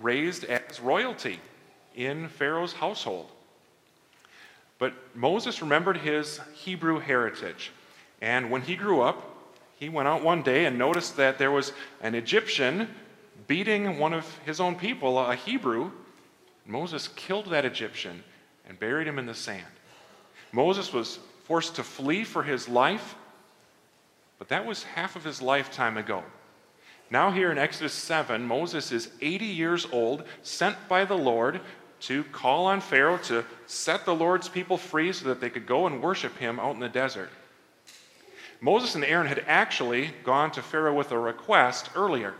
raised 0.00 0.44
as 0.44 0.80
royalty 0.80 1.38
in 1.94 2.28
Pharaoh's 2.28 2.72
household. 2.72 3.30
But 4.82 4.94
Moses 5.14 5.62
remembered 5.62 5.98
his 5.98 6.40
Hebrew 6.54 6.98
heritage. 6.98 7.70
And 8.20 8.50
when 8.50 8.62
he 8.62 8.74
grew 8.74 9.00
up, 9.00 9.54
he 9.78 9.88
went 9.88 10.08
out 10.08 10.24
one 10.24 10.42
day 10.42 10.64
and 10.64 10.76
noticed 10.76 11.16
that 11.18 11.38
there 11.38 11.52
was 11.52 11.72
an 12.00 12.16
Egyptian 12.16 12.88
beating 13.46 14.00
one 14.00 14.12
of 14.12 14.26
his 14.38 14.58
own 14.58 14.74
people, 14.74 15.20
a 15.20 15.36
Hebrew. 15.36 15.92
Moses 16.66 17.06
killed 17.14 17.46
that 17.50 17.64
Egyptian 17.64 18.24
and 18.68 18.76
buried 18.80 19.06
him 19.06 19.20
in 19.20 19.26
the 19.26 19.36
sand. 19.36 19.62
Moses 20.50 20.92
was 20.92 21.20
forced 21.44 21.76
to 21.76 21.84
flee 21.84 22.24
for 22.24 22.42
his 22.42 22.68
life, 22.68 23.14
but 24.40 24.48
that 24.48 24.66
was 24.66 24.82
half 24.82 25.14
of 25.14 25.22
his 25.22 25.40
lifetime 25.40 25.96
ago. 25.96 26.24
Now, 27.08 27.30
here 27.30 27.52
in 27.52 27.58
Exodus 27.58 27.92
7, 27.92 28.44
Moses 28.44 28.90
is 28.90 29.10
80 29.20 29.44
years 29.44 29.86
old, 29.92 30.24
sent 30.42 30.76
by 30.88 31.04
the 31.04 31.16
Lord 31.16 31.60
to 32.02 32.24
call 32.24 32.66
on 32.66 32.80
Pharaoh 32.80 33.18
to 33.18 33.44
set 33.66 34.04
the 34.04 34.14
Lord's 34.14 34.48
people 34.48 34.76
free 34.76 35.12
so 35.12 35.28
that 35.28 35.40
they 35.40 35.50
could 35.50 35.66
go 35.66 35.86
and 35.86 36.02
worship 36.02 36.36
him 36.36 36.58
out 36.58 36.74
in 36.74 36.80
the 36.80 36.88
desert. 36.88 37.30
Moses 38.60 38.94
and 38.94 39.04
Aaron 39.04 39.26
had 39.26 39.44
actually 39.46 40.10
gone 40.24 40.50
to 40.52 40.62
Pharaoh 40.62 40.94
with 40.94 41.10
a 41.12 41.18
request 41.18 41.90
earlier, 41.96 42.34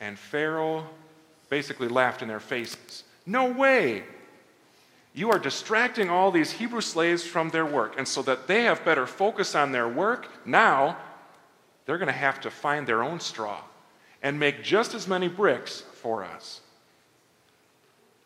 and 0.00 0.18
Pharaoh 0.18 0.86
basically 1.48 1.88
laughed 1.88 2.22
in 2.22 2.28
their 2.28 2.40
faces. 2.40 3.04
No 3.26 3.50
way! 3.50 4.04
You 5.14 5.30
are 5.32 5.38
distracting 5.38 6.10
all 6.10 6.30
these 6.30 6.52
Hebrew 6.52 6.80
slaves 6.80 7.24
from 7.24 7.50
their 7.50 7.66
work, 7.66 7.94
and 7.98 8.06
so 8.06 8.22
that 8.22 8.46
they 8.46 8.62
have 8.64 8.84
better 8.84 9.06
focus 9.06 9.54
on 9.54 9.72
their 9.72 9.88
work, 9.88 10.28
now 10.46 10.96
they're 11.86 11.98
going 11.98 12.06
to 12.06 12.12
have 12.12 12.40
to 12.42 12.50
find 12.50 12.86
their 12.86 13.02
own 13.02 13.18
straw 13.18 13.60
and 14.22 14.38
make 14.38 14.62
just 14.62 14.94
as 14.94 15.08
many 15.08 15.26
bricks 15.28 15.80
for 15.94 16.24
us. 16.24 16.60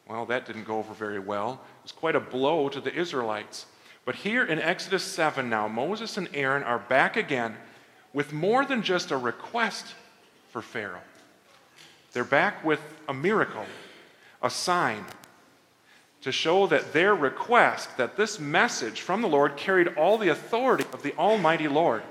Well, 0.09 0.27
that 0.27 0.47
didn't 0.47 0.65
go 0.65 0.79
over 0.79 0.95
very 0.95 1.19
well. 1.19 1.61
It 1.79 1.83
was 1.85 1.93
quite 1.93 2.17
a 2.17 2.21
blow 2.21 2.69
to 2.69 2.81
the 2.81 2.95
Israelites. 2.95 3.67
But 4.05 4.17
here 4.17 4.45
in 4.45 4.59
Exodus 4.59 5.05
7 5.05 5.49
now, 5.49 5.69
Moses 5.69 6.17
and 6.17 6.29
Aaron 6.35 6.65
are 6.65 6.79
back 6.79 7.17
again 7.17 7.57
with 8.13 8.33
more 8.33 8.65
than 8.65 8.83
just 8.83 9.11
a 9.11 9.17
request 9.17 9.95
for 10.51 10.61
Pharaoh. 10.61 11.01
They're 12.13 12.25
back 12.25 12.65
with 12.65 12.81
a 13.09 13.15
miracle, 13.15 13.65
a 14.43 14.51
sign. 14.51 15.05
to 16.23 16.33
show 16.33 16.69
that 16.69 16.93
their 16.93 17.15
request, 17.15 17.97
that 17.97 18.17
this 18.17 18.39
message 18.39 19.01
from 19.01 19.23
the 19.23 19.29
Lord 19.29 19.57
carried 19.57 19.89
all 19.97 20.19
the 20.19 20.29
authority 20.29 20.85
of 20.93 21.03
the 21.03 21.15
Almighty 21.17 21.69
Lord. 21.69 22.03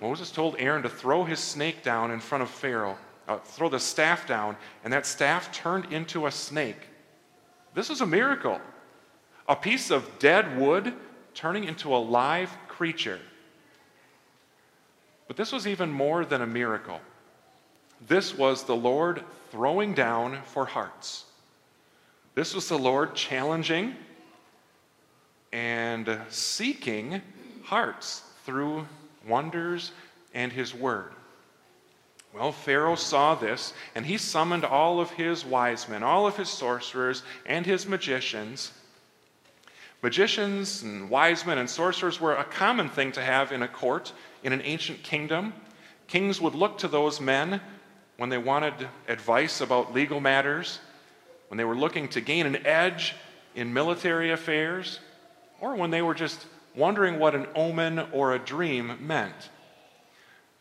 Moses 0.00 0.30
told 0.30 0.56
Aaron 0.58 0.82
to 0.82 0.88
throw 0.88 1.24
his 1.24 1.38
snake 1.38 1.82
down 1.82 2.10
in 2.10 2.20
front 2.20 2.42
of 2.42 2.50
Pharaoh, 2.50 2.98
uh, 3.28 3.38
throw 3.38 3.68
the 3.68 3.80
staff 3.80 4.26
down, 4.26 4.56
and 4.84 4.92
that 4.92 5.06
staff 5.06 5.52
turned 5.52 5.92
into 5.92 6.26
a 6.26 6.30
snake. 6.30 6.88
This 7.74 7.90
is 7.90 8.00
a 8.00 8.06
miracle. 8.06 8.60
A 9.48 9.56
piece 9.56 9.90
of 9.90 10.18
dead 10.18 10.58
wood 10.58 10.92
turning 11.34 11.64
into 11.64 11.94
a 11.94 11.98
live 11.98 12.50
creature. 12.68 13.20
But 15.28 15.36
this 15.36 15.52
was 15.52 15.66
even 15.66 15.90
more 15.90 16.24
than 16.24 16.42
a 16.42 16.46
miracle. 16.46 17.00
This 18.06 18.34
was 18.34 18.64
the 18.64 18.76
Lord 18.76 19.22
throwing 19.50 19.94
down 19.94 20.42
for 20.44 20.66
hearts. 20.66 21.24
This 22.34 22.54
was 22.54 22.68
the 22.68 22.78
Lord 22.78 23.14
challenging 23.14 23.96
and 25.52 26.20
seeking 26.28 27.22
hearts 27.64 28.22
through 28.44 28.86
wonders 29.26 29.92
and 30.34 30.52
his 30.52 30.74
word. 30.74 31.12
Well, 32.38 32.52
Pharaoh 32.52 32.96
saw 32.96 33.34
this, 33.34 33.72
and 33.94 34.04
he 34.04 34.18
summoned 34.18 34.64
all 34.64 35.00
of 35.00 35.10
his 35.12 35.42
wise 35.42 35.88
men, 35.88 36.02
all 36.02 36.26
of 36.26 36.36
his 36.36 36.50
sorcerers, 36.50 37.22
and 37.46 37.64
his 37.64 37.86
magicians. 37.86 38.72
Magicians 40.02 40.82
and 40.82 41.08
wise 41.08 41.46
men 41.46 41.56
and 41.56 41.68
sorcerers 41.68 42.20
were 42.20 42.34
a 42.34 42.44
common 42.44 42.90
thing 42.90 43.10
to 43.12 43.22
have 43.22 43.52
in 43.52 43.62
a 43.62 43.68
court 43.68 44.12
in 44.44 44.52
an 44.52 44.60
ancient 44.62 45.02
kingdom. 45.02 45.54
Kings 46.08 46.38
would 46.38 46.54
look 46.54 46.76
to 46.78 46.88
those 46.88 47.22
men 47.22 47.58
when 48.18 48.28
they 48.28 48.38
wanted 48.38 48.86
advice 49.08 49.62
about 49.62 49.94
legal 49.94 50.20
matters, 50.20 50.78
when 51.48 51.56
they 51.56 51.64
were 51.64 51.74
looking 51.74 52.06
to 52.08 52.20
gain 52.20 52.44
an 52.44 52.66
edge 52.66 53.14
in 53.54 53.72
military 53.72 54.30
affairs, 54.30 55.00
or 55.62 55.74
when 55.74 55.90
they 55.90 56.02
were 56.02 56.14
just 56.14 56.46
wondering 56.74 57.18
what 57.18 57.34
an 57.34 57.46
omen 57.54 57.98
or 58.12 58.34
a 58.34 58.38
dream 58.38 58.98
meant. 59.00 59.48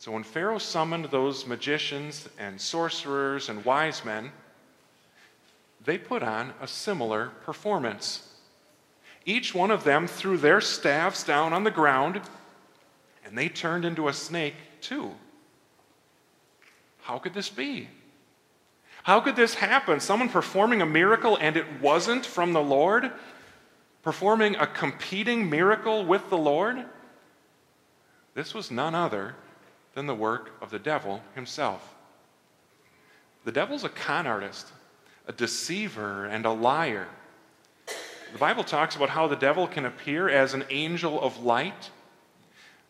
So 0.06 0.12
when 0.12 0.22
Pharaoh 0.22 0.60
summoned 0.60 1.06
those 1.06 1.48
magicians 1.48 2.30
and 2.38 2.62
sorcerers 2.62 3.50
and 3.50 3.65
wise 3.65 4.06
men, 4.06 4.32
they 5.84 5.98
put 5.98 6.22
on 6.22 6.54
a 6.62 6.68
similar 6.68 7.30
performance. 7.44 8.36
Each 9.26 9.56
one 9.56 9.72
of 9.72 9.84
them 9.84 10.06
threw 10.06 10.38
their 10.38 10.62
staffs 10.62 11.24
down 11.24 11.54
on 11.54 11.63
the 11.63 11.72
ground, 11.72 12.22
and 13.26 13.36
they 13.36 13.50
turned 13.50 13.84
into 13.84 14.08
a 14.08 14.13
snake 14.13 14.54
too. 14.80 15.10
How 17.02 17.18
could 17.18 17.34
this 17.34 17.50
be? 17.50 17.88
How 19.02 19.20
could 19.20 19.36
this 19.36 19.56
happen? 19.56 20.00
Someone 20.00 20.30
performing 20.30 20.84
a 20.84 20.86
miracle 20.86 21.36
and 21.41 21.58
it 21.58 21.82
wasn't 21.82 22.28
from 22.28 22.54
the 22.54 22.62
Lord? 22.62 23.12
performing 24.04 24.56
a 24.58 24.68
competing 24.68 25.50
miracle 25.50 26.06
with 26.06 26.30
the 26.30 26.38
Lord? 26.38 26.86
This 28.36 28.54
was 28.54 28.70
none 28.70 28.94
other 28.94 29.34
than 29.96 30.06
the 30.06 30.14
work 30.14 30.52
of 30.62 30.70
the 30.70 30.78
devil 30.78 31.24
himself. 31.34 31.96
The 33.46 33.52
devil's 33.52 33.84
a 33.84 33.90
con 33.90 34.28
artist, 34.28 34.68
a 35.28 35.32
deceiver, 35.32 36.26
and 36.26 36.46
a 36.46 36.52
liar. 36.52 37.08
The 38.34 38.38
Bible 38.38 38.66
talks 38.66 38.96
about 38.96 39.10
how 39.10 39.28
the 39.28 39.36
devil 39.36 39.68
can 39.68 39.86
appear 39.86 40.28
as 40.30 40.54
an 40.54 40.66
angel 40.70 41.20
of 41.22 41.44
light, 41.44 41.90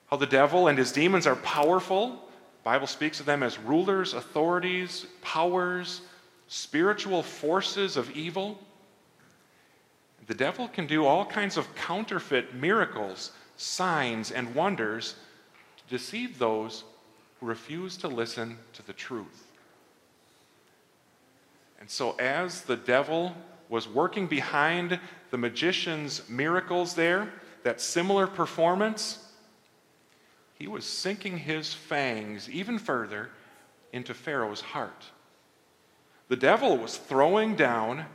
how 0.10 0.18
the 0.18 0.26
devil 0.26 0.68
and 0.68 0.78
his 0.78 0.92
demons 0.92 1.28
are 1.28 1.36
powerful. 1.36 2.10
The 2.10 2.64
Bible 2.64 2.88
speaks 2.88 3.20
of 3.20 3.28
them 3.28 3.44
as 3.44 3.60
rulers, 3.60 4.14
authorities, 4.14 5.06
powers, 5.22 6.02
spiritual 6.48 7.22
forces 7.22 7.98
of 7.98 8.10
evil. 8.12 8.60
The 10.26 10.34
devil 10.34 10.68
can 10.68 10.88
do 10.88 11.06
all 11.06 11.26
kinds 11.26 11.58
of 11.58 11.76
counterfeit 11.76 12.56
miracles, 12.56 13.32
signs, 13.58 14.32
and 14.32 14.56
wonders 14.56 15.16
to 15.78 15.84
deceive 15.96 16.40
those 16.40 16.84
who 17.46 17.50
refuse 17.50 17.98
to 17.98 18.08
listen 18.08 18.58
to 18.74 18.86
the 18.88 18.94
truth. 18.94 19.46
And 21.80 21.90
so, 21.90 22.16
as 22.18 22.62
the 22.62 22.76
devil 22.76 23.36
was 23.70 23.88
working 23.88 24.26
behind 24.26 25.00
the 25.30 25.38
magician's 25.38 26.28
miracles 26.28 26.96
there, 26.96 27.32
that 27.64 27.82
similar 27.82 28.26
performance, 28.26 29.20
he 30.58 30.68
was 30.68 30.86
sinking 30.86 31.38
his 31.38 31.74
fangs 31.74 32.50
even 32.50 32.80
further 32.80 33.30
into 33.94 34.14
Pharaoh's 34.14 34.62
heart. 34.62 35.06
The 36.30 36.38
devil 36.38 36.78
was 36.78 36.98
throwing 36.98 37.56
down 37.56 38.06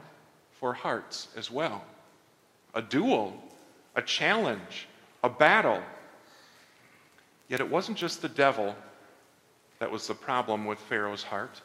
for 0.58 0.74
hearts 0.74 1.28
as 1.36 1.50
well 1.50 1.84
a 2.74 2.82
duel, 2.82 3.40
a 3.94 4.02
challenge, 4.02 4.88
a 5.22 5.28
battle. 5.28 5.82
Yet 7.48 7.60
it 7.60 7.68
wasn't 7.68 7.98
just 7.98 8.22
the 8.22 8.28
devil 8.28 8.76
that 9.80 9.90
was 9.90 10.06
the 10.06 10.14
problem 10.14 10.66
with 10.66 10.78
Pharaoh's 10.78 11.24
heart. 11.24 11.60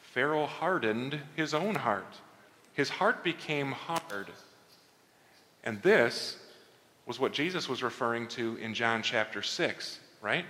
Pharaoh 0.00 0.46
hardened 0.46 1.20
his 1.36 1.52
own 1.52 1.74
heart. 1.74 2.16
His 2.72 2.88
heart 2.88 3.22
became 3.22 3.72
hard. 3.72 4.28
And 5.64 5.82
this 5.82 6.38
was 7.04 7.20
what 7.20 7.32
Jesus 7.32 7.68
was 7.68 7.82
referring 7.82 8.28
to 8.28 8.56
in 8.56 8.74
John 8.74 9.02
chapter 9.02 9.42
6, 9.42 9.98
right? 10.22 10.46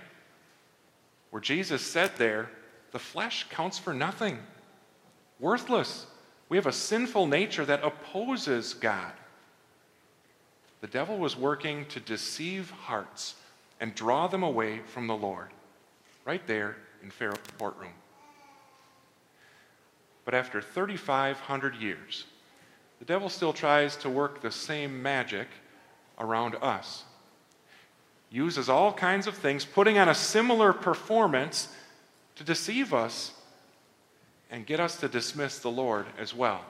Where 1.31 1.41
Jesus 1.41 1.81
said 1.81 2.11
there, 2.17 2.49
the 2.91 2.99
flesh 2.99 3.47
counts 3.49 3.77
for 3.77 3.93
nothing, 3.93 4.39
worthless. 5.39 6.05
We 6.47 6.57
have 6.57 6.67
a 6.67 6.71
sinful 6.71 7.27
nature 7.27 7.65
that 7.65 7.83
opposes 7.83 8.73
God. 8.73 9.11
The 10.81 10.87
devil 10.87 11.17
was 11.17 11.35
working 11.35 11.85
to 11.87 11.99
deceive 11.99 12.71
hearts 12.71 13.35
and 13.79 13.93
draw 13.95 14.27
them 14.27 14.43
away 14.43 14.79
from 14.79 15.07
the 15.07 15.15
Lord, 15.15 15.49
right 16.25 16.45
there 16.47 16.77
in 17.03 17.09
Pharaoh's 17.09 17.39
courtroom. 17.57 17.93
But 20.25 20.33
after 20.33 20.61
3,500 20.61 21.75
years, 21.75 22.25
the 22.99 23.05
devil 23.05 23.29
still 23.29 23.53
tries 23.53 23.95
to 23.97 24.09
work 24.09 24.41
the 24.41 24.51
same 24.51 25.01
magic 25.01 25.47
around 26.19 26.55
us. 26.61 27.03
Uses 28.29 28.69
all 28.69 28.93
kinds 28.93 29.25
of 29.25 29.35
things, 29.35 29.65
putting 29.65 29.97
on 29.97 30.09
a 30.09 30.13
similar 30.13 30.71
performance 30.73 31.69
to 32.35 32.43
deceive 32.43 32.93
us 32.93 33.33
and 34.51 34.65
get 34.65 34.79
us 34.79 34.97
to 34.97 35.07
dismiss 35.07 35.59
the 35.59 35.71
Lord 35.71 36.05
as 36.17 36.33
well. 36.33 36.61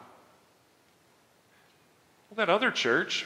Well, 2.30 2.38
that 2.38 2.50
other 2.50 2.72
church, 2.72 3.26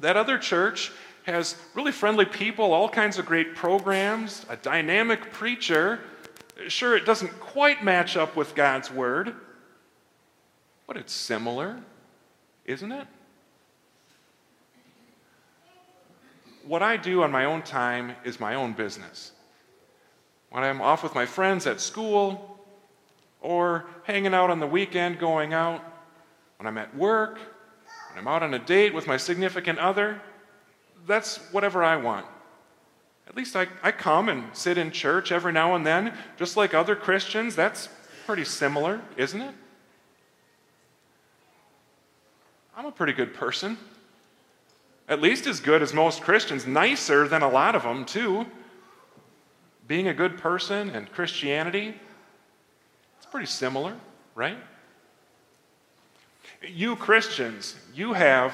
that 0.00 0.16
other 0.16 0.38
church 0.38 0.90
has 1.26 1.56
really 1.74 1.90
friendly 1.90 2.24
people, 2.24 2.72
all 2.72 2.88
kinds 2.88 3.18
of 3.18 3.26
great 3.26 3.56
programs, 3.56 4.46
a 4.48 4.56
dynamic 4.56 5.32
preacher. 5.32 5.98
Sure, 6.68 6.96
it 6.96 7.04
doesn't 7.04 7.40
quite 7.40 7.82
match 7.82 8.16
up 8.16 8.36
with 8.36 8.54
God's 8.54 8.92
word, 8.92 9.34
but 10.86 10.96
it's 10.96 11.12
similar, 11.12 11.80
isn't 12.64 12.92
it? 12.92 13.08
What 16.64 16.82
I 16.82 16.96
do 16.96 17.24
on 17.24 17.32
my 17.32 17.44
own 17.44 17.62
time 17.62 18.14
is 18.24 18.38
my 18.38 18.54
own 18.54 18.72
business. 18.72 19.32
When 20.50 20.62
I'm 20.62 20.80
off 20.80 21.02
with 21.02 21.16
my 21.16 21.26
friends 21.26 21.66
at 21.66 21.80
school, 21.80 22.56
or 23.40 23.84
hanging 24.04 24.32
out 24.32 24.50
on 24.50 24.60
the 24.60 24.66
weekend, 24.66 25.18
going 25.18 25.52
out, 25.52 25.82
when 26.58 26.68
I'm 26.68 26.78
at 26.78 26.96
work, 26.96 27.38
when 28.10 28.18
I'm 28.18 28.28
out 28.28 28.44
on 28.44 28.54
a 28.54 28.58
date 28.60 28.94
with 28.94 29.08
my 29.08 29.16
significant 29.16 29.80
other, 29.80 30.20
that's 31.06 31.38
whatever 31.52 31.82
I 31.82 31.96
want. 31.96 32.26
At 33.28 33.36
least 33.36 33.56
I, 33.56 33.66
I 33.82 33.92
come 33.92 34.28
and 34.28 34.44
sit 34.52 34.78
in 34.78 34.90
church 34.90 35.32
every 35.32 35.52
now 35.52 35.74
and 35.74 35.86
then, 35.86 36.12
just 36.36 36.56
like 36.56 36.74
other 36.74 36.94
Christians. 36.94 37.56
That's 37.56 37.88
pretty 38.24 38.44
similar, 38.44 39.00
isn't 39.16 39.40
it? 39.40 39.54
I'm 42.76 42.86
a 42.86 42.92
pretty 42.92 43.12
good 43.12 43.34
person. 43.34 43.78
At 45.08 45.20
least 45.20 45.46
as 45.46 45.60
good 45.60 45.82
as 45.82 45.94
most 45.94 46.22
Christians, 46.22 46.66
nicer 46.66 47.26
than 47.28 47.42
a 47.42 47.48
lot 47.48 47.74
of 47.74 47.82
them, 47.82 48.04
too. 48.04 48.46
Being 49.88 50.08
a 50.08 50.14
good 50.14 50.38
person 50.38 50.90
and 50.90 51.10
Christianity, 51.12 51.94
it's 53.16 53.26
pretty 53.26 53.46
similar, 53.46 53.94
right? 54.34 54.58
You 56.66 56.96
Christians, 56.96 57.76
you 57.94 58.12
have 58.12 58.52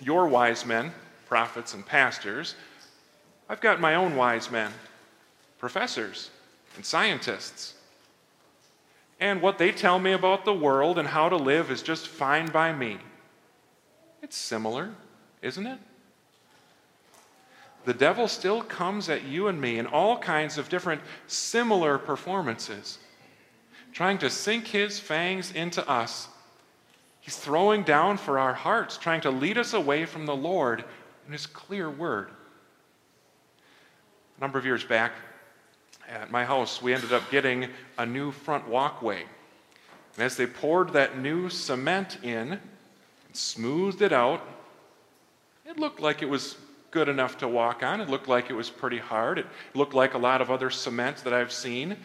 your 0.00 0.28
wise 0.28 0.66
men, 0.66 0.92
prophets 1.32 1.72
and 1.72 1.86
pastors. 1.86 2.56
I've 3.48 3.62
got 3.62 3.80
my 3.80 3.94
own 3.94 4.16
wise 4.16 4.50
men, 4.50 4.70
professors 5.58 6.28
and 6.76 6.84
scientists. 6.84 7.72
And 9.18 9.40
what 9.40 9.56
they 9.56 9.72
tell 9.72 9.98
me 9.98 10.12
about 10.12 10.44
the 10.44 10.52
world 10.52 10.98
and 10.98 11.08
how 11.08 11.30
to 11.30 11.36
live 11.36 11.70
is 11.70 11.80
just 11.80 12.06
fine 12.06 12.50
by 12.50 12.74
me. 12.74 12.98
It's 14.20 14.36
similar, 14.36 14.90
isn't 15.40 15.66
it? 15.66 15.78
The 17.86 17.94
devil 17.94 18.28
still 18.28 18.60
comes 18.60 19.08
at 19.08 19.24
you 19.24 19.48
and 19.48 19.58
me 19.58 19.78
in 19.78 19.86
all 19.86 20.18
kinds 20.18 20.58
of 20.58 20.68
different 20.68 21.00
similar 21.28 21.96
performances 21.96 22.98
trying 23.94 24.18
to 24.18 24.28
sink 24.28 24.66
his 24.66 25.00
fangs 25.00 25.50
into 25.52 25.88
us 25.88 26.28
He's 27.22 27.36
throwing 27.36 27.84
down 27.84 28.16
for 28.18 28.40
our 28.40 28.52
hearts, 28.52 28.98
trying 28.98 29.20
to 29.20 29.30
lead 29.30 29.56
us 29.56 29.74
away 29.74 30.06
from 30.06 30.26
the 30.26 30.34
Lord 30.34 30.84
in 31.26 31.32
His 31.32 31.46
clear 31.46 31.90
word. 31.90 32.30
A 34.38 34.40
number 34.40 34.58
of 34.58 34.64
years 34.64 34.84
back, 34.84 35.12
at 36.08 36.30
my 36.30 36.44
house, 36.44 36.82
we 36.82 36.92
ended 36.92 37.12
up 37.12 37.30
getting 37.30 37.68
a 37.96 38.04
new 38.04 38.32
front 38.32 38.68
walkway. 38.68 39.24
And 40.14 40.24
as 40.24 40.36
they 40.36 40.46
poured 40.46 40.92
that 40.92 41.18
new 41.18 41.48
cement 41.48 42.18
in 42.22 42.52
and 42.52 42.60
smoothed 43.32 44.02
it 44.02 44.12
out, 44.12 44.46
it 45.64 45.78
looked 45.78 46.00
like 46.00 46.20
it 46.20 46.28
was 46.28 46.56
good 46.90 47.08
enough 47.08 47.38
to 47.38 47.48
walk 47.48 47.82
on. 47.82 48.00
It 48.00 48.10
looked 48.10 48.28
like 48.28 48.50
it 48.50 48.52
was 48.52 48.68
pretty 48.68 48.98
hard. 48.98 49.38
It 49.38 49.46
looked 49.74 49.94
like 49.94 50.12
a 50.12 50.18
lot 50.18 50.42
of 50.42 50.50
other 50.50 50.68
cement 50.68 51.18
that 51.24 51.32
I've 51.32 51.52
seen, 51.52 51.96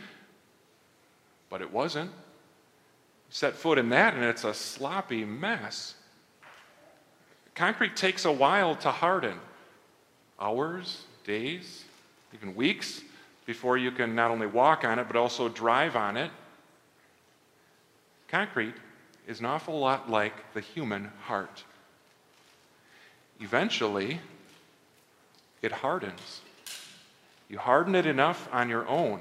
but 1.50 1.62
it 1.62 1.72
wasn't. 1.72 2.12
set 3.30 3.56
foot 3.56 3.78
in 3.78 3.90
that, 3.90 4.14
and 4.14 4.24
it's 4.24 4.46
a 4.46 4.54
sloppy 4.54 5.26
mess. 5.26 5.96
Concrete 7.58 7.96
takes 7.96 8.24
a 8.26 8.32
while 8.32 8.76
to 8.76 8.92
harden 8.92 9.40
hours, 10.40 11.06
days, 11.26 11.86
even 12.32 12.54
weeks 12.56 13.02
before 13.48 13.80
you 13.80 13.90
can 13.90 14.14
not 14.14 14.30
only 14.30 14.46
walk 14.46 14.84
on 14.84 15.00
it, 15.00 15.08
but 15.08 15.16
also 15.16 15.50
drive 15.50 15.96
on 15.96 16.18
it. 16.18 16.30
Concrete 18.28 18.76
is 19.28 19.40
an 19.40 19.48
awful 19.48 19.80
lot 19.80 20.08
like 20.08 20.54
the 20.54 20.62
human 20.62 21.06
heart. 21.24 21.64
Eventually, 23.40 24.20
it 25.64 25.72
hardens. 25.72 26.42
You 27.50 27.58
harden 27.58 27.96
it 27.96 28.06
enough 28.06 28.48
on 28.54 28.70
your 28.70 28.88
own. 28.88 29.20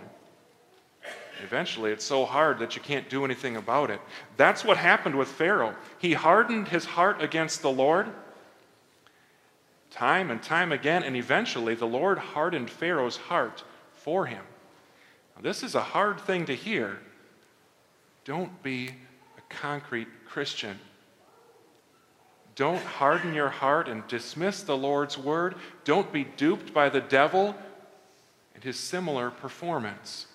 Eventually, 1.43 1.91
it's 1.91 2.05
so 2.05 2.27
hard 2.27 2.59
that 2.59 2.77
you 2.77 2.83
can't 2.83 3.09
do 3.09 3.25
anything 3.25 3.57
about 3.57 3.91
it. 3.91 4.01
That's 4.37 4.63
what 4.63 4.77
happened 4.77 5.15
with 5.15 5.29
Pharaoh. 5.29 5.75
He 5.99 6.13
hardened 6.13 6.69
his 6.69 6.85
heart 6.85 7.23
against 7.23 7.63
the 7.63 7.71
Lord 7.71 8.09
time 9.97 10.31
and 10.31 10.43
time 10.43 10.73
again, 10.73 11.03
and 11.03 11.17
eventually 11.17 11.75
the 11.75 11.87
Lord 11.87 12.19
hardened 12.19 12.71
Pharaoh's 12.71 13.17
heart 13.17 13.65
for 13.93 14.27
him. 14.27 14.45
Now, 15.35 15.43
this 15.43 15.63
is 15.63 15.75
a 15.75 15.81
hard 15.81 16.21
thing 16.21 16.47
to 16.47 16.55
hear. 16.55 16.99
Don't 18.25 18.63
be 18.63 18.89
a 18.89 19.55
concrete 19.55 20.09
Christian. 20.27 20.79
Don't 22.57 22.83
harden 22.83 23.35
your 23.35 23.49
heart 23.49 23.89
and 23.89 24.07
dismiss 24.09 24.63
the 24.63 24.77
Lord's 24.77 25.19
word. 25.19 25.55
Don't 25.85 26.13
be 26.13 26.25
duped 26.25 26.73
by 26.73 26.89
the 26.89 27.01
devil 27.01 27.55
and 28.55 28.65
his 28.65 28.79
similar 28.79 29.31
performance. 29.31 30.27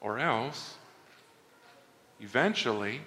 Or 0.00 0.18
else, 0.18 0.76
eventually, 2.20 3.02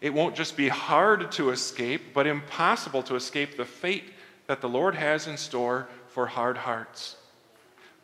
it 0.00 0.14
won't 0.14 0.34
just 0.34 0.56
be 0.56 0.68
hard 0.68 1.30
to 1.32 1.50
escape, 1.50 2.14
but 2.14 2.26
impossible 2.26 3.02
to 3.04 3.16
escape 3.16 3.56
the 3.56 3.64
fate 3.64 4.12
that 4.46 4.60
the 4.60 4.68
Lord 4.68 4.94
has 4.94 5.26
in 5.26 5.36
store 5.36 5.88
for 6.08 6.26
hard 6.26 6.56
hearts 6.56 7.16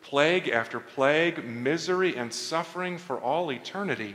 plague 0.06 0.48
after 0.48 0.78
plague, 0.78 1.44
misery 1.44 2.16
and 2.16 2.32
suffering 2.32 2.96
for 2.96 3.18
all 3.18 3.50
eternity. 3.50 4.14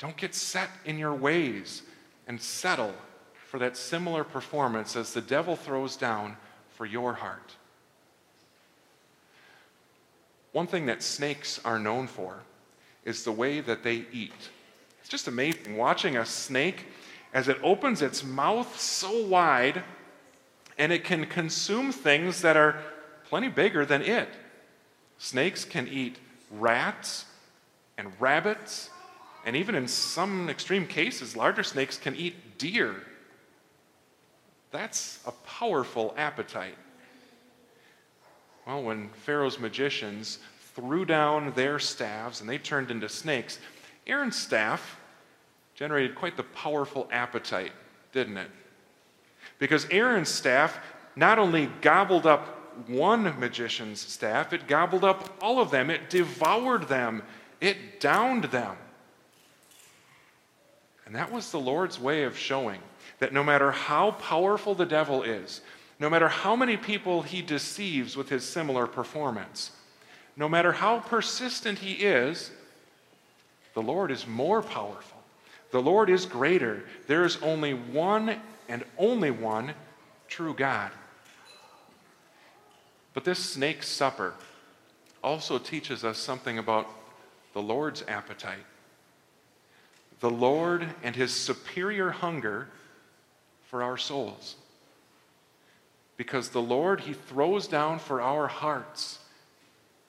Don't 0.00 0.16
get 0.16 0.34
set 0.34 0.68
in 0.84 0.98
your 0.98 1.14
ways 1.14 1.82
and 2.26 2.40
settle 2.40 2.94
for 3.46 3.60
that 3.60 3.76
similar 3.76 4.24
performance 4.24 4.96
as 4.96 5.12
the 5.12 5.20
devil 5.20 5.54
throws 5.54 5.94
down 5.94 6.36
for 6.70 6.84
your 6.84 7.12
heart. 7.12 7.54
One 10.50 10.66
thing 10.66 10.86
that 10.86 11.00
snakes 11.00 11.60
are 11.64 11.78
known 11.78 12.08
for 12.08 12.40
is 13.04 13.22
the 13.22 13.30
way 13.30 13.60
that 13.60 13.84
they 13.84 14.04
eat. 14.12 14.50
It's 15.02 15.10
just 15.10 15.28
amazing 15.28 15.76
watching 15.76 16.16
a 16.16 16.24
snake 16.24 16.86
as 17.34 17.48
it 17.48 17.58
opens 17.62 18.00
its 18.00 18.24
mouth 18.24 18.80
so 18.80 19.26
wide 19.26 19.82
and 20.78 20.92
it 20.92 21.04
can 21.04 21.26
consume 21.26 21.92
things 21.92 22.40
that 22.42 22.56
are 22.56 22.76
plenty 23.24 23.48
bigger 23.48 23.84
than 23.84 24.00
it. 24.02 24.28
Snakes 25.18 25.64
can 25.64 25.88
eat 25.88 26.18
rats 26.52 27.26
and 27.98 28.12
rabbits, 28.20 28.90
and 29.44 29.56
even 29.56 29.74
in 29.74 29.88
some 29.88 30.48
extreme 30.48 30.86
cases, 30.86 31.36
larger 31.36 31.62
snakes 31.62 31.98
can 31.98 32.14
eat 32.14 32.58
deer. 32.58 32.94
That's 34.70 35.18
a 35.26 35.32
powerful 35.46 36.14
appetite. 36.16 36.76
Well, 38.66 38.82
when 38.82 39.08
Pharaoh's 39.10 39.58
magicians 39.58 40.38
threw 40.74 41.04
down 41.04 41.52
their 41.54 41.78
staves 41.78 42.40
and 42.40 42.48
they 42.48 42.58
turned 42.58 42.90
into 42.90 43.08
snakes, 43.08 43.58
Aaron's 44.06 44.36
staff 44.36 44.98
generated 45.74 46.14
quite 46.14 46.36
the 46.36 46.42
powerful 46.42 47.08
appetite, 47.10 47.72
didn't 48.12 48.36
it? 48.36 48.50
Because 49.58 49.86
Aaron's 49.90 50.28
staff 50.28 50.78
not 51.16 51.38
only 51.38 51.70
gobbled 51.80 52.26
up 52.26 52.88
one 52.88 53.38
magician's 53.38 54.00
staff, 54.00 54.52
it 54.52 54.66
gobbled 54.66 55.04
up 55.04 55.36
all 55.40 55.60
of 55.60 55.70
them, 55.70 55.90
it 55.90 56.10
devoured 56.10 56.88
them, 56.88 57.22
it 57.60 58.00
downed 58.00 58.44
them. 58.44 58.76
And 61.06 61.14
that 61.14 61.30
was 61.30 61.50
the 61.50 61.60
Lord's 61.60 62.00
way 62.00 62.22
of 62.22 62.38
showing 62.38 62.80
that 63.18 63.32
no 63.32 63.44
matter 63.44 63.70
how 63.70 64.12
powerful 64.12 64.74
the 64.74 64.86
devil 64.86 65.22
is, 65.22 65.60
no 65.98 66.08
matter 66.08 66.28
how 66.28 66.56
many 66.56 66.76
people 66.76 67.22
he 67.22 67.42
deceives 67.42 68.16
with 68.16 68.28
his 68.28 68.44
similar 68.44 68.86
performance, 68.86 69.72
no 70.36 70.48
matter 70.48 70.72
how 70.72 71.00
persistent 71.00 71.78
he 71.78 71.92
is, 71.92 72.50
the 73.74 73.82
Lord 73.82 74.10
is 74.10 74.26
more 74.26 74.62
powerful. 74.62 75.18
The 75.70 75.80
Lord 75.82 76.10
is 76.10 76.26
greater. 76.26 76.84
There 77.06 77.24
is 77.24 77.38
only 77.42 77.72
one 77.72 78.36
and 78.68 78.84
only 78.98 79.30
one 79.30 79.72
true 80.28 80.54
God. 80.54 80.90
But 83.14 83.24
this 83.24 83.38
snake's 83.38 83.88
supper 83.88 84.34
also 85.22 85.58
teaches 85.58 86.04
us 86.04 86.18
something 86.18 86.58
about 86.58 86.88
the 87.52 87.62
Lord's 87.62 88.02
appetite. 88.08 88.64
The 90.20 90.30
Lord 90.30 90.86
and 91.02 91.16
his 91.16 91.32
superior 91.32 92.10
hunger 92.10 92.68
for 93.66 93.82
our 93.82 93.96
souls. 93.96 94.56
Because 96.16 96.50
the 96.50 96.62
Lord, 96.62 97.00
he 97.00 97.14
throws 97.14 97.66
down 97.66 97.98
for 97.98 98.20
our 98.20 98.46
hearts, 98.46 99.18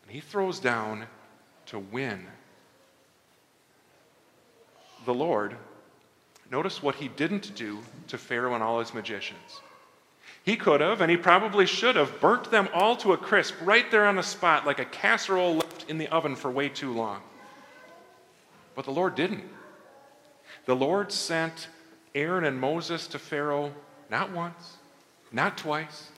and 0.03 0.11
he 0.11 0.19
throws 0.19 0.59
down 0.59 1.07
to 1.67 1.79
win. 1.79 2.27
The 5.05 5.13
Lord, 5.13 5.55
notice 6.49 6.81
what 6.81 6.95
he 6.95 7.07
didn't 7.07 7.55
do 7.55 7.79
to 8.07 8.17
Pharaoh 8.17 8.53
and 8.53 8.63
all 8.63 8.79
his 8.79 8.93
magicians. 8.93 9.61
He 10.43 10.55
could 10.55 10.81
have, 10.81 11.01
and 11.01 11.09
he 11.09 11.17
probably 11.17 11.65
should 11.65 11.95
have, 11.95 12.19
burnt 12.19 12.51
them 12.51 12.67
all 12.73 12.95
to 12.97 13.13
a 13.13 13.17
crisp 13.17 13.55
right 13.61 13.89
there 13.89 14.05
on 14.05 14.15
the 14.15 14.23
spot, 14.23 14.65
like 14.65 14.79
a 14.79 14.85
casserole 14.85 15.55
left 15.55 15.89
in 15.89 15.97
the 15.97 16.07
oven 16.09 16.35
for 16.35 16.51
way 16.51 16.69
too 16.69 16.93
long. 16.93 17.21
But 18.75 18.85
the 18.85 18.91
Lord 18.91 19.15
didn't. 19.15 19.43
The 20.65 20.75
Lord 20.75 21.11
sent 21.11 21.67
Aaron 22.15 22.43
and 22.45 22.59
Moses 22.59 23.07
to 23.07 23.19
Pharaoh 23.19 23.71
not 24.09 24.31
once, 24.31 24.77
not 25.31 25.57
twice, 25.57 26.09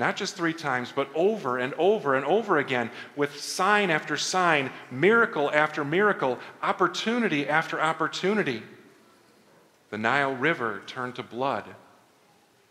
not 0.00 0.16
just 0.16 0.34
three 0.34 0.54
times, 0.54 0.92
but 0.96 1.10
over 1.14 1.58
and 1.58 1.74
over 1.74 2.14
and 2.14 2.24
over 2.24 2.56
again 2.56 2.90
with 3.16 3.38
sign 3.38 3.90
after 3.90 4.16
sign, 4.16 4.70
miracle 4.90 5.50
after 5.52 5.84
miracle, 5.84 6.38
opportunity 6.62 7.46
after 7.46 7.78
opportunity. 7.78 8.62
The 9.90 9.98
Nile 9.98 10.34
River 10.34 10.82
turned 10.86 11.16
to 11.16 11.22
blood. 11.22 11.64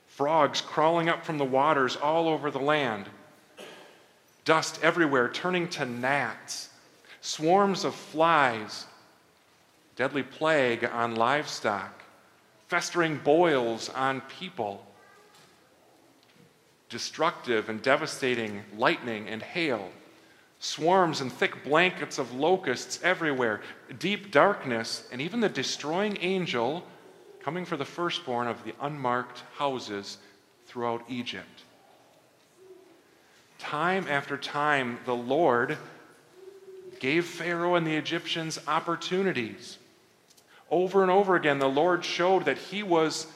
Frogs 0.07 0.59
crawling 0.59 1.07
up 1.07 1.23
from 1.23 1.37
the 1.37 1.45
waters 1.45 1.95
all 1.95 2.27
over 2.27 2.49
the 2.49 2.59
land, 2.59 3.05
dust 4.43 4.79
everywhere 4.81 5.29
turning 5.29 5.69
to 5.69 5.85
gnats, 5.85 6.69
swarms 7.21 7.85
of 7.85 7.93
flies, 7.93 8.87
deadly 9.95 10.23
plague 10.23 10.83
on 10.83 11.15
livestock, 11.15 12.01
festering 12.67 13.17
boils 13.17 13.87
on 13.89 14.21
people, 14.21 14.83
destructive 16.89 17.69
and 17.69 17.81
devastating 17.81 18.63
lightning 18.77 19.27
and 19.27 19.41
hail, 19.41 19.89
swarms 20.59 21.21
and 21.21 21.31
thick 21.31 21.63
blankets 21.63 22.17
of 22.17 22.33
locusts 22.33 22.99
everywhere, 23.03 23.61
deep 23.99 24.31
darkness, 24.31 25.07
and 25.11 25.21
even 25.21 25.39
the 25.39 25.49
destroying 25.49 26.17
angel 26.21 26.83
coming 27.41 27.63
for 27.63 27.77
the 27.77 27.85
firstborn 27.85 28.47
of 28.47 28.63
the 28.63 28.73
unmarked 28.81 29.43
houses 29.57 30.17
throughout 30.67 31.03
Egypt. 31.07 31.63
Time 33.59 34.05
after 34.09 34.37
time, 34.37 34.99
the 35.05 35.15
Lord 35.15 35.77
gave 36.99 37.25
Pharaoh 37.25 37.75
and 37.75 37.87
the 37.87 37.95
Egyptians 37.95 38.59
opportunities. 38.67 39.77
Over 40.69 41.01
and 41.01 41.11
over 41.11 41.35
again, 41.35 41.59
the 41.59 41.69
Lord 41.69 42.03
showed 42.05 42.45
that 42.45 42.57
he 42.57 42.83
was 42.83 43.27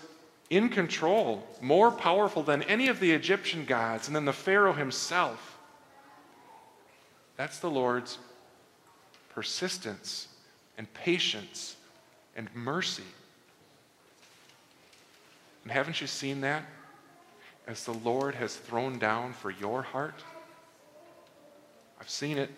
in 0.56 0.70
control, 0.70 1.48
more 1.62 1.92
powerful 1.92 2.44
than 2.44 2.64
any 2.64 2.88
of 2.88 3.00
the 3.00 3.12
Egyptian 3.12 3.66
gods 3.66 4.08
and 4.08 4.16
than 4.16 4.26
the 4.26 4.34
Pharaoh 4.34 4.74
himself. 4.74 5.58
That's 7.38 7.60
the 7.60 7.70
Lord's 7.70 8.20
persistence 9.34 10.28
and 10.78 10.92
patience 10.94 11.76
and 12.36 12.54
mercy. 12.54 13.04
And 15.64 15.72
haven't 15.72 16.02
you 16.02 16.08
seen 16.08 16.42
that 16.42 16.64
as 17.66 17.86
the 17.86 17.94
Lord 17.94 18.36
has 18.36 18.56
thrown 18.56 19.00
down 19.00 19.34
for 19.34 19.50
your 19.50 19.82
heart? 19.82 20.24
I've 22.00 22.10
seen 22.10 22.38
it 22.38 22.52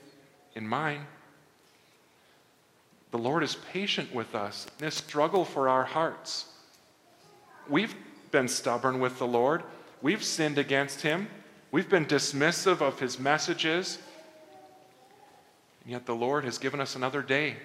in 0.56 0.68
mine. 0.68 1.06
The 3.12 3.18
Lord 3.20 3.44
is 3.44 3.56
patient 3.72 4.14
with 4.14 4.36
us 4.36 4.66
in 4.80 4.86
this 4.86 4.96
struggle 4.96 5.46
for 5.46 5.70
our 5.70 5.86
hearts. 5.86 6.48
We've 7.70 7.96
been 8.32 8.48
stubborn 8.48 9.00
with 9.00 9.18
the 9.20 9.28
Lord, 9.28 9.64
we've 10.02 10.24
sinned 10.24 10.58
against 10.58 11.02
Him, 11.02 11.28
we've 11.72 11.90
been 11.90 12.06
dismissive 12.06 12.82
of 12.82 13.00
His 13.00 13.20
messages. 13.20 13.98
And 15.84 15.92
yet 15.92 16.06
the 16.06 16.16
Lord 16.16 16.44
has 16.46 16.58
given 16.58 16.82
us 16.82 16.96
another 16.96 17.22
day, 17.22 17.58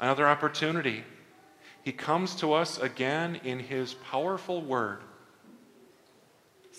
another 0.00 0.26
opportunity. 0.26 1.04
He 1.82 1.92
comes 1.92 2.34
to 2.36 2.52
us 2.52 2.78
again 2.78 3.40
in 3.44 3.58
His 3.60 3.94
powerful 3.94 4.60
word. 4.60 5.00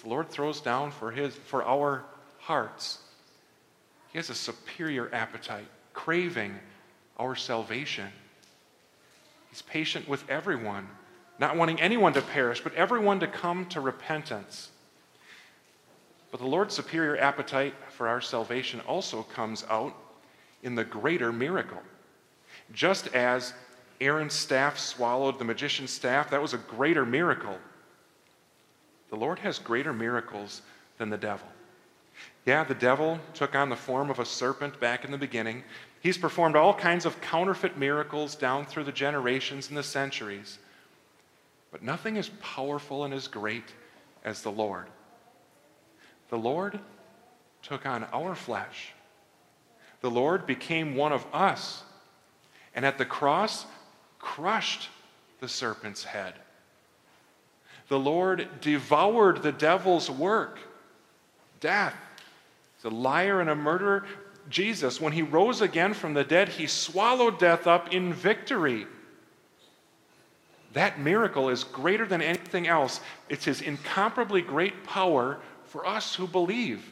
The 0.05 0.11
Lord 0.11 0.29
throws 0.29 0.61
down 0.61 0.91
for, 0.91 1.09
his, 1.09 1.33
for 1.35 1.63
our 1.63 2.05
hearts. 2.37 2.99
He 4.11 4.19
has 4.19 4.29
a 4.29 4.35
superior 4.35 5.09
appetite, 5.11 5.65
craving 5.93 6.53
our 7.17 7.35
salvation. 7.35 8.09
He's 9.49 9.63
patient 9.63 10.07
with 10.07 10.23
everyone, 10.29 10.87
not 11.39 11.57
wanting 11.57 11.79
anyone 11.81 12.13
to 12.13 12.21
perish, 12.21 12.61
but 12.61 12.73
everyone 12.75 13.19
to 13.19 13.27
come 13.27 13.65
to 13.67 13.81
repentance. 13.81 14.69
But 16.31 16.39
the 16.39 16.47
Lord's 16.47 16.75
superior 16.75 17.17
appetite 17.17 17.73
for 17.89 18.07
our 18.07 18.21
salvation 18.21 18.81
also 18.81 19.23
comes 19.23 19.65
out 19.69 19.95
in 20.63 20.75
the 20.75 20.83
greater 20.83 21.31
miracle. 21.31 21.81
Just 22.73 23.07
as 23.15 23.53
Aaron's 24.01 24.33
staff 24.33 24.77
swallowed 24.77 25.39
the 25.39 25.45
magician's 25.45 25.91
staff, 25.91 26.29
that 26.31 26.41
was 26.41 26.53
a 26.53 26.57
greater 26.57 27.05
miracle. 27.05 27.57
The 29.09 29.15
Lord 29.15 29.39
has 29.39 29.59
greater 29.59 29.93
miracles 29.93 30.61
than 30.97 31.09
the 31.09 31.17
devil. 31.17 31.47
Yeah, 32.45 32.63
the 32.63 32.75
devil 32.75 33.19
took 33.33 33.55
on 33.55 33.69
the 33.69 33.75
form 33.75 34.09
of 34.09 34.19
a 34.19 34.25
serpent 34.25 34.79
back 34.79 35.05
in 35.05 35.11
the 35.11 35.17
beginning. 35.17 35.63
He's 36.01 36.17
performed 36.17 36.55
all 36.55 36.73
kinds 36.73 37.05
of 37.05 37.19
counterfeit 37.21 37.77
miracles 37.77 38.35
down 38.35 38.65
through 38.65 38.83
the 38.83 38.91
generations 38.91 39.69
and 39.69 39.77
the 39.77 39.83
centuries. 39.83 40.59
But 41.75 41.83
nothing 41.83 42.15
is 42.15 42.29
powerful 42.39 43.03
and 43.03 43.13
as 43.13 43.27
great 43.27 43.73
as 44.23 44.41
the 44.41 44.49
Lord. 44.49 44.85
The 46.29 46.37
Lord 46.37 46.79
took 47.63 47.85
on 47.85 48.05
our 48.13 48.33
flesh. 48.33 48.93
The 49.99 50.09
Lord 50.09 50.47
became 50.47 50.95
one 50.95 51.11
of 51.11 51.27
us, 51.33 51.83
and 52.75 52.85
at 52.85 52.97
the 52.97 53.03
cross, 53.03 53.65
crushed 54.19 54.87
the 55.41 55.49
serpent's 55.49 56.05
head. 56.05 56.35
The 57.89 57.99
Lord 57.99 58.47
devoured 58.61 59.43
the 59.43 59.51
devil's 59.51 60.09
work, 60.09 60.59
death. 61.59 61.93
He's 62.77 62.85
a 62.85 62.95
liar 62.95 63.41
and 63.41 63.49
a 63.49 63.55
murderer. 63.55 64.05
Jesus, 64.49 65.01
when 65.01 65.11
he 65.11 65.23
rose 65.23 65.59
again 65.59 65.93
from 65.93 66.13
the 66.13 66.23
dead, 66.23 66.47
he 66.47 66.67
swallowed 66.67 67.37
death 67.37 67.67
up 67.67 67.93
in 67.93 68.13
victory. 68.13 68.87
That 70.75 70.99
miracle 70.99 71.49
is 71.49 71.63
greater 71.63 72.05
than 72.05 72.21
anything 72.21 72.67
else. 72.67 72.99
It's 73.29 73.45
his 73.45 73.61
incomparably 73.61 74.41
great 74.41 74.83
power 74.83 75.39
for 75.67 75.87
us 75.87 76.13
who 76.13 76.27
believe. 76.27 76.91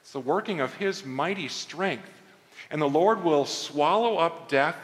It's 0.00 0.12
the 0.12 0.20
working 0.20 0.60
of 0.60 0.74
his 0.74 1.04
mighty 1.04 1.48
strength. 1.48 2.10
And 2.70 2.80
the 2.80 2.88
Lord 2.88 3.22
will 3.22 3.44
swallow 3.44 4.16
up 4.16 4.48
death 4.48 4.76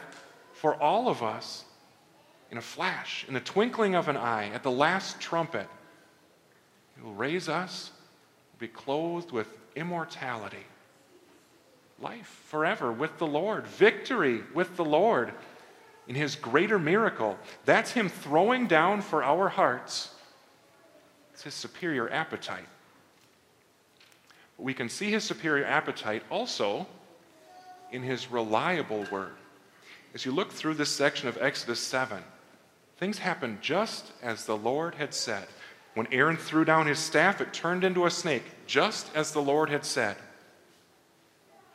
for 0.53 0.75
all 0.75 1.09
of 1.09 1.23
us 1.23 1.65
in 2.51 2.59
a 2.59 2.61
flash, 2.61 3.25
in 3.27 3.33
the 3.33 3.39
twinkling 3.39 3.95
of 3.95 4.07
an 4.07 4.17
eye, 4.17 4.51
at 4.53 4.61
the 4.61 4.69
last 4.69 5.19
trumpet. 5.19 5.67
He 6.95 7.01
will 7.01 7.15
raise 7.15 7.49
us, 7.49 7.89
be 8.59 8.67
clothed 8.67 9.31
with 9.31 9.47
immortality, 9.75 10.67
life 11.99 12.43
forever 12.47 12.91
with 12.91 13.17
the 13.17 13.25
Lord, 13.25 13.65
victory 13.65 14.43
with 14.53 14.75
the 14.75 14.85
Lord 14.85 15.33
in 16.11 16.15
his 16.15 16.35
greater 16.35 16.77
miracle. 16.77 17.37
That's 17.63 17.91
him 17.91 18.09
throwing 18.09 18.67
down 18.67 19.01
for 19.01 19.23
our 19.23 19.47
hearts. 19.47 20.13
It's 21.31 21.43
his 21.43 21.53
superior 21.53 22.11
appetite. 22.11 22.67
But 24.57 24.63
we 24.63 24.73
can 24.73 24.89
see 24.89 25.09
his 25.09 25.23
superior 25.23 25.63
appetite 25.63 26.23
also 26.29 26.85
in 27.93 28.03
his 28.03 28.29
reliable 28.29 29.05
word. 29.09 29.31
As 30.13 30.25
you 30.25 30.33
look 30.33 30.51
through 30.51 30.73
this 30.73 30.89
section 30.89 31.29
of 31.29 31.37
Exodus 31.39 31.79
7, 31.79 32.21
things 32.97 33.19
happen 33.19 33.57
just 33.61 34.11
as 34.21 34.45
the 34.45 34.57
Lord 34.57 34.95
had 34.95 35.13
said. 35.13 35.47
When 35.93 36.07
Aaron 36.11 36.35
threw 36.35 36.65
down 36.65 36.87
his 36.87 36.99
staff, 36.99 37.39
it 37.39 37.53
turned 37.53 37.85
into 37.85 38.05
a 38.05 38.11
snake, 38.11 38.43
just 38.67 39.15
as 39.15 39.31
the 39.31 39.41
Lord 39.41 39.69
had 39.69 39.85
said. 39.85 40.17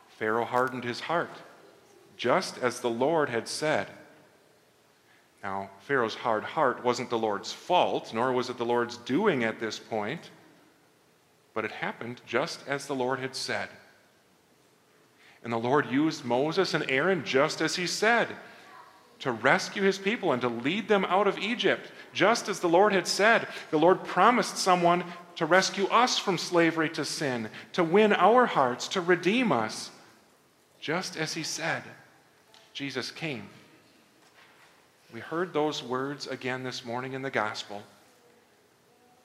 Pharaoh 0.09 0.45
hardened 0.45 0.83
his 0.83 0.99
heart, 0.99 1.41
just 2.17 2.59
as 2.59 2.81
the 2.81 2.89
Lord 2.91 3.29
had 3.29 3.47
said. 3.47 3.87
Now, 5.47 5.69
Pharaoh's 5.79 6.13
hard 6.13 6.43
heart 6.43 6.83
wasn't 6.83 7.09
the 7.09 7.17
Lord's 7.17 7.53
fault, 7.53 8.13
nor 8.13 8.33
was 8.33 8.49
it 8.49 8.57
the 8.57 8.65
Lord's 8.65 8.97
doing 8.97 9.45
at 9.45 9.61
this 9.61 9.79
point, 9.79 10.29
but 11.53 11.63
it 11.63 11.71
happened 11.71 12.19
just 12.27 12.67
as 12.67 12.85
the 12.85 12.93
Lord 12.93 13.19
had 13.19 13.33
said. 13.33 13.69
And 15.45 15.53
the 15.53 15.57
Lord 15.57 15.89
used 15.89 16.25
Moses 16.25 16.73
and 16.73 16.83
Aaron 16.91 17.23
just 17.23 17.61
as 17.61 17.77
he 17.77 17.87
said 17.87 18.27
to 19.19 19.31
rescue 19.31 19.83
his 19.83 19.97
people 19.97 20.33
and 20.33 20.41
to 20.41 20.49
lead 20.49 20.89
them 20.89 21.05
out 21.05 21.27
of 21.27 21.39
Egypt. 21.39 21.93
Just 22.11 22.49
as 22.49 22.59
the 22.59 22.67
Lord 22.67 22.91
had 22.91 23.07
said, 23.07 23.47
the 23.71 23.79
Lord 23.79 24.03
promised 24.03 24.57
someone 24.57 25.05
to 25.37 25.45
rescue 25.45 25.87
us 25.87 26.19
from 26.19 26.37
slavery 26.37 26.89
to 26.89 27.05
sin, 27.05 27.49
to 27.71 27.85
win 27.85 28.11
our 28.11 28.47
hearts, 28.47 28.89
to 28.89 28.99
redeem 28.99 29.53
us. 29.53 29.91
Just 30.81 31.15
as 31.15 31.35
he 31.35 31.43
said, 31.43 31.83
Jesus 32.73 33.11
came. 33.11 33.47
We 35.17 35.21
heard 35.21 35.51
those 35.51 35.81
words 35.81 36.27
again 36.27 36.61
this 36.61 36.85
morning 36.85 37.13
in 37.13 37.23
the 37.23 37.31
gospel. 37.31 37.81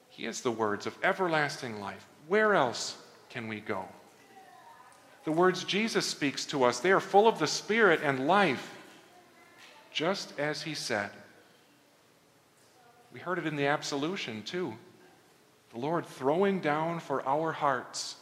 He 0.09 0.25
is 0.25 0.41
the 0.41 0.51
words 0.51 0.87
of 0.87 0.97
everlasting 1.03 1.81
life. 1.81 2.07
Where 2.29 2.55
else 2.55 2.97
can 3.29 3.47
we 3.47 3.61
go? 3.61 3.85
The 5.25 5.33
words 5.33 5.65
Jesus 5.65 6.07
speaks 6.07 6.47
to 6.47 6.65
us, 6.65 6.81
they 6.81 6.93
are 6.93 6.99
full 6.99 7.29
of 7.29 7.39
the 7.39 7.47
Spirit 7.47 8.01
and 8.03 8.27
life 8.27 8.73
just 9.93 10.33
as 10.39 10.63
he 10.63 10.75
said. 10.75 11.11
We 13.13 13.21
heard 13.21 13.39
it 13.39 13.47
in 13.47 13.57
the 13.57 13.67
absolution, 13.67 14.45
too. 14.45 14.73
The 15.75 15.79
Lord 15.79 16.07
throwing 16.07 16.61
down 16.61 17.01
for 17.01 17.23
our 17.29 17.53
hearts. 17.53 18.17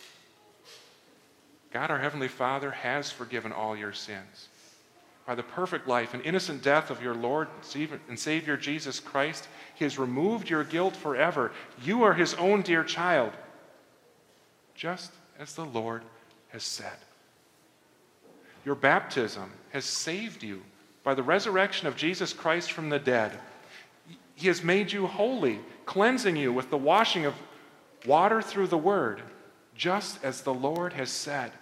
God, 1.72 1.92
our 1.92 2.00
Heavenly 2.00 2.26
Father, 2.26 2.72
has 2.72 3.12
forgiven 3.12 3.52
all 3.52 3.76
your 3.76 3.92
sins. 3.92 4.48
By 5.30 5.36
the 5.36 5.44
perfect 5.44 5.86
life 5.86 6.12
and 6.12 6.24
innocent 6.24 6.60
death 6.60 6.90
of 6.90 7.00
your 7.00 7.14
Lord 7.14 7.46
and 8.08 8.18
Savior 8.18 8.56
Jesus 8.56 8.98
Christ, 8.98 9.46
He 9.76 9.84
has 9.84 9.96
removed 9.96 10.50
your 10.50 10.64
guilt 10.64 10.96
forever. 10.96 11.52
You 11.84 12.02
are 12.02 12.14
His 12.14 12.34
own 12.34 12.62
dear 12.62 12.82
child, 12.82 13.30
just 14.74 15.12
as 15.38 15.54
the 15.54 15.64
Lord 15.64 16.02
has 16.48 16.64
said. 16.64 16.96
Your 18.64 18.74
baptism 18.74 19.52
has 19.70 19.84
saved 19.84 20.42
you 20.42 20.62
by 21.04 21.14
the 21.14 21.22
resurrection 21.22 21.86
of 21.86 21.94
Jesus 21.94 22.32
Christ 22.32 22.72
from 22.72 22.88
the 22.88 22.98
dead. 22.98 23.30
He 24.34 24.48
has 24.48 24.64
made 24.64 24.90
you 24.90 25.06
holy, 25.06 25.60
cleansing 25.86 26.34
you 26.34 26.52
with 26.52 26.70
the 26.70 26.76
washing 26.76 27.24
of 27.24 27.34
water 28.04 28.42
through 28.42 28.66
the 28.66 28.76
word, 28.76 29.22
just 29.76 30.24
as 30.24 30.40
the 30.40 30.52
Lord 30.52 30.94
has 30.94 31.08
said. 31.08 31.52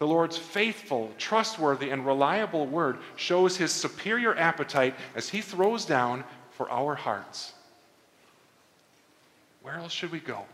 The 0.00 0.06
Lord's 0.06 0.38
faithful, 0.38 1.12
trustworthy, 1.18 1.90
and 1.90 2.06
reliable 2.06 2.66
word 2.66 2.96
shows 3.16 3.58
his 3.58 3.70
superior 3.70 4.34
appetite 4.34 4.94
as 5.14 5.28
he 5.28 5.42
throws 5.42 5.84
down 5.84 6.24
for 6.52 6.70
our 6.70 6.94
hearts. 6.94 7.52
Where 9.60 9.74
else 9.74 9.92
should 9.92 10.10
we 10.10 10.20
go? 10.20 10.46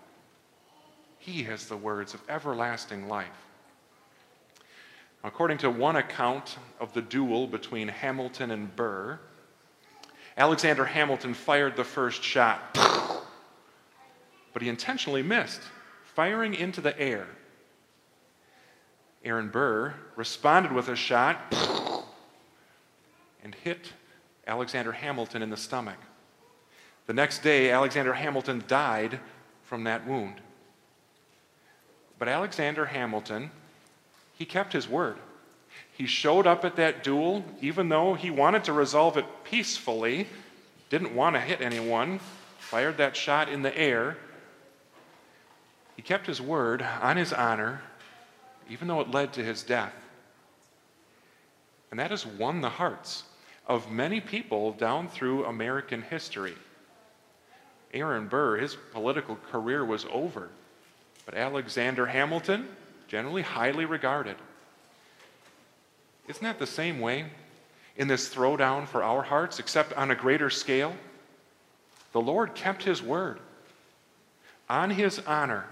He 1.21 1.45
has 1.45 1.67
the 1.67 1.77
words 1.77 2.13
of 2.13 2.21
everlasting 2.29 3.09
life. 3.09 3.29
According 5.23 5.59
to 5.59 5.71
one 5.71 5.95
account 5.95 6.59
of 6.81 6.93
the 6.93 7.03
duel 7.03 7.47
between 7.47 7.87
Hamilton 7.87 8.51
and 8.51 8.75
Burr, 8.75 9.21
Alexander 10.37 10.85
Hamilton 10.85 11.35
fired 11.35 11.77
the 11.77 11.85
first 11.85 12.21
shot, 12.21 12.61
but 14.53 14.61
he 14.61 14.69
intentionally 14.69 15.23
missed, 15.23 15.63
firing 16.17 16.53
into 16.53 16.81
the 16.81 16.99
air. 16.99 17.29
Aaron 19.25 19.49
Burr 19.49 19.95
responded 20.15 20.73
with 20.73 20.89
a 20.89 20.97
shot 20.97 21.55
and 23.43 23.55
hit 23.55 23.93
Alexander 24.47 24.93
Hamilton 24.93 25.43
in 25.43 25.51
the 25.51 25.57
stomach. 25.57 25.99
The 27.07 27.13
next 27.13 27.43
day, 27.43 27.71
Alexander 27.71 28.15
Hamilton 28.15 28.65
died 28.67 29.21
from 29.65 29.85
that 29.85 30.07
wound. 30.07 30.41
But 32.19 32.29
Alexander 32.29 32.87
Hamilton 32.87 33.51
he 34.37 34.45
kept 34.45 34.73
his 34.73 34.89
word. 34.89 35.17
He 35.93 36.07
showed 36.07 36.47
up 36.47 36.65
at 36.65 36.77
that 36.77 37.03
duel, 37.03 37.45
even 37.61 37.89
though 37.89 38.15
he 38.15 38.31
wanted 38.31 38.65
to 38.65 38.73
resolve 38.73 39.17
it 39.17 39.25
peacefully, 39.45 40.27
didn't 40.91 41.15
want 41.15 41.37
to 41.37 41.41
hit 41.41 41.61
anyone, 41.61 42.21
fired 42.59 42.99
that 42.99 43.17
shot 43.17 43.49
in 43.49 43.63
the 43.63 43.77
air. 43.77 44.17
He 45.97 46.03
kept 46.03 46.27
his 46.27 46.41
word 46.41 46.83
on 46.83 47.17
his 47.17 47.33
honor, 47.33 47.81
even 48.69 48.89
though 48.89 49.01
it 49.01 49.11
led 49.11 49.33
to 49.35 49.45
his 49.45 49.63
death. 49.63 49.93
And 51.91 52.01
that 52.01 52.11
has 52.11 52.27
won 52.27 52.61
the 52.61 52.69
hearts 52.69 53.25
of 53.67 53.91
many 53.91 54.21
people 54.21 54.73
down 54.73 55.09
through 55.09 55.45
American 55.45 56.03
history. 56.03 56.55
Aaron 57.93 58.29
Burr, 58.29 58.59
his 58.59 58.77
political 58.93 59.37
career 59.51 59.85
was 59.85 60.05
over, 60.13 60.51
but 61.25 61.35
Alexander 61.35 62.07
Hamilton, 62.07 62.69
generally 63.09 63.43
highly 63.43 63.85
regarded. 63.85 64.37
Isn't 66.29 66.43
that 66.43 66.59
the 66.59 66.67
same 66.67 67.01
way 67.01 67.27
in 67.97 68.09
this 68.09 68.29
throwdown 68.29 68.87
for 68.87 69.03
our 69.03 69.23
hearts, 69.23 69.59
except 69.59 69.93
on 69.95 70.11
a 70.11 70.15
greater 70.15 70.51
scale? 70.51 70.95
The 72.13 72.21
Lord 72.21 72.55
kept 72.55 72.83
his 72.83 73.03
word 73.03 73.41
on 74.69 74.91
his 74.91 75.21
honor, 75.21 75.65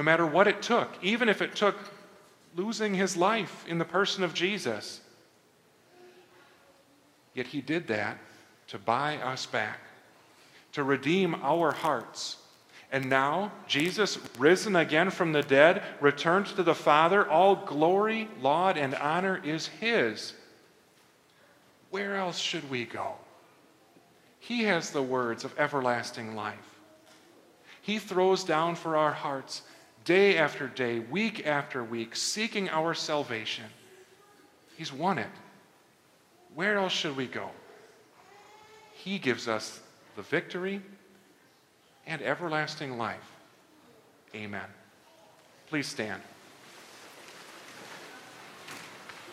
no 0.00 0.04
matter 0.04 0.24
what 0.24 0.48
it 0.48 0.62
took, 0.62 0.88
even 1.02 1.28
if 1.28 1.42
it 1.42 1.54
took 1.54 1.76
losing 2.56 2.94
his 2.94 3.18
life 3.18 3.66
in 3.68 3.76
the 3.76 3.84
person 3.84 4.24
of 4.24 4.32
Jesus. 4.32 5.02
Yet 7.34 7.48
he 7.48 7.60
did 7.60 7.86
that 7.88 8.16
to 8.68 8.78
buy 8.78 9.18
us 9.18 9.44
back, 9.44 9.78
to 10.72 10.82
redeem 10.84 11.34
our 11.42 11.70
hearts. 11.70 12.38
And 12.90 13.10
now, 13.10 13.52
Jesus, 13.68 14.18
risen 14.38 14.74
again 14.74 15.10
from 15.10 15.32
the 15.32 15.42
dead, 15.42 15.82
returned 16.00 16.46
to 16.46 16.62
the 16.62 16.74
Father. 16.74 17.28
All 17.28 17.54
glory, 17.54 18.26
laud, 18.40 18.78
and 18.78 18.94
honor 18.94 19.38
is 19.44 19.66
His. 19.66 20.32
Where 21.90 22.16
else 22.16 22.38
should 22.38 22.70
we 22.70 22.86
go? 22.86 23.16
He 24.38 24.62
has 24.62 24.92
the 24.92 25.02
words 25.02 25.44
of 25.44 25.58
everlasting 25.58 26.34
life. 26.34 26.56
He 27.82 27.98
throws 27.98 28.44
down 28.44 28.76
for 28.76 28.96
our 28.96 29.12
hearts 29.12 29.60
day 30.04 30.38
after 30.38 30.68
day, 30.68 31.00
week 31.00 31.46
after 31.46 31.84
week, 31.84 32.16
seeking 32.16 32.68
our 32.68 32.94
salvation. 32.94 33.64
He's 34.76 34.92
won 34.92 35.18
it. 35.18 35.28
Where 36.54 36.78
else 36.78 36.92
should 36.92 37.16
we 37.16 37.26
go? 37.26 37.50
He 38.92 39.18
gives 39.18 39.48
us 39.48 39.80
the 40.16 40.22
victory 40.22 40.82
and 42.06 42.20
everlasting 42.22 42.98
life. 42.98 43.30
Amen. 44.34 44.66
Please 45.68 45.86
stand. 45.86 46.20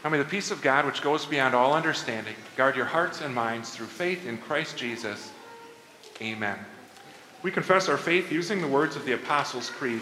Now 0.04 0.12
may 0.12 0.20
the 0.20 0.26
peace 0.26 0.52
of 0.52 0.62
God, 0.62 0.86
which 0.86 1.02
goes 1.02 1.26
beyond 1.26 1.56
all 1.56 1.74
understanding, 1.74 2.36
guard 2.56 2.76
your 2.76 2.86
hearts 2.86 3.22
and 3.22 3.34
minds 3.34 3.72
through 3.72 3.88
faith 3.88 4.28
in 4.28 4.38
Christ 4.38 4.78
Jesus. 4.78 5.32
Amen. 6.22 6.58
We 7.44 7.52
confess 7.52 7.90
our 7.90 7.98
faith 7.98 8.32
using 8.32 8.62
the 8.62 8.68
words 8.68 8.96
of 8.96 9.06
the 9.06 9.14
Apostles' 9.14 9.70
Creed. 9.70 10.02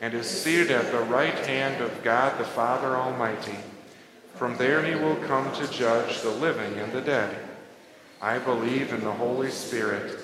and 0.00 0.14
is 0.14 0.28
seated 0.28 0.70
at 0.70 0.90
the 0.92 1.00
right 1.00 1.34
hand 1.46 1.82
of 1.82 2.02
God 2.02 2.38
the 2.38 2.44
Father 2.44 2.96
Almighty. 2.96 3.56
From 4.34 4.56
there 4.56 4.84
he 4.84 4.94
will 4.94 5.16
come 5.16 5.52
to 5.54 5.70
judge 5.70 6.22
the 6.22 6.30
living 6.30 6.78
and 6.78 6.92
the 6.92 7.02
dead. 7.02 7.36
I 8.22 8.38
believe 8.38 8.92
in 8.92 9.02
the 9.02 9.12
Holy 9.12 9.50
Spirit, 9.50 10.18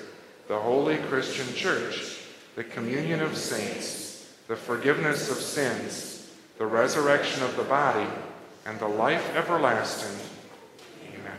the 0.47 0.57
holy 0.57 0.97
Christian 0.97 1.53
church, 1.53 2.17
the 2.55 2.63
communion 2.63 3.21
of 3.21 3.37
saints, 3.37 4.33
the 4.47 4.55
forgiveness 4.55 5.29
of 5.29 5.37
sins, 5.37 6.31
the 6.57 6.65
resurrection 6.65 7.43
of 7.43 7.55
the 7.55 7.63
body, 7.63 8.07
and 8.65 8.79
the 8.79 8.87
life 8.87 9.35
everlasting. 9.35 10.17
Amen. 11.09 11.37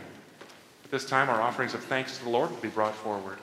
At 0.85 0.91
this 0.91 1.05
time, 1.05 1.29
our 1.29 1.41
offerings 1.41 1.73
of 1.73 1.83
thanks 1.83 2.17
to 2.17 2.23
the 2.23 2.29
Lord 2.29 2.51
will 2.51 2.57
be 2.57 2.69
brought 2.69 2.95
forward. 2.95 3.37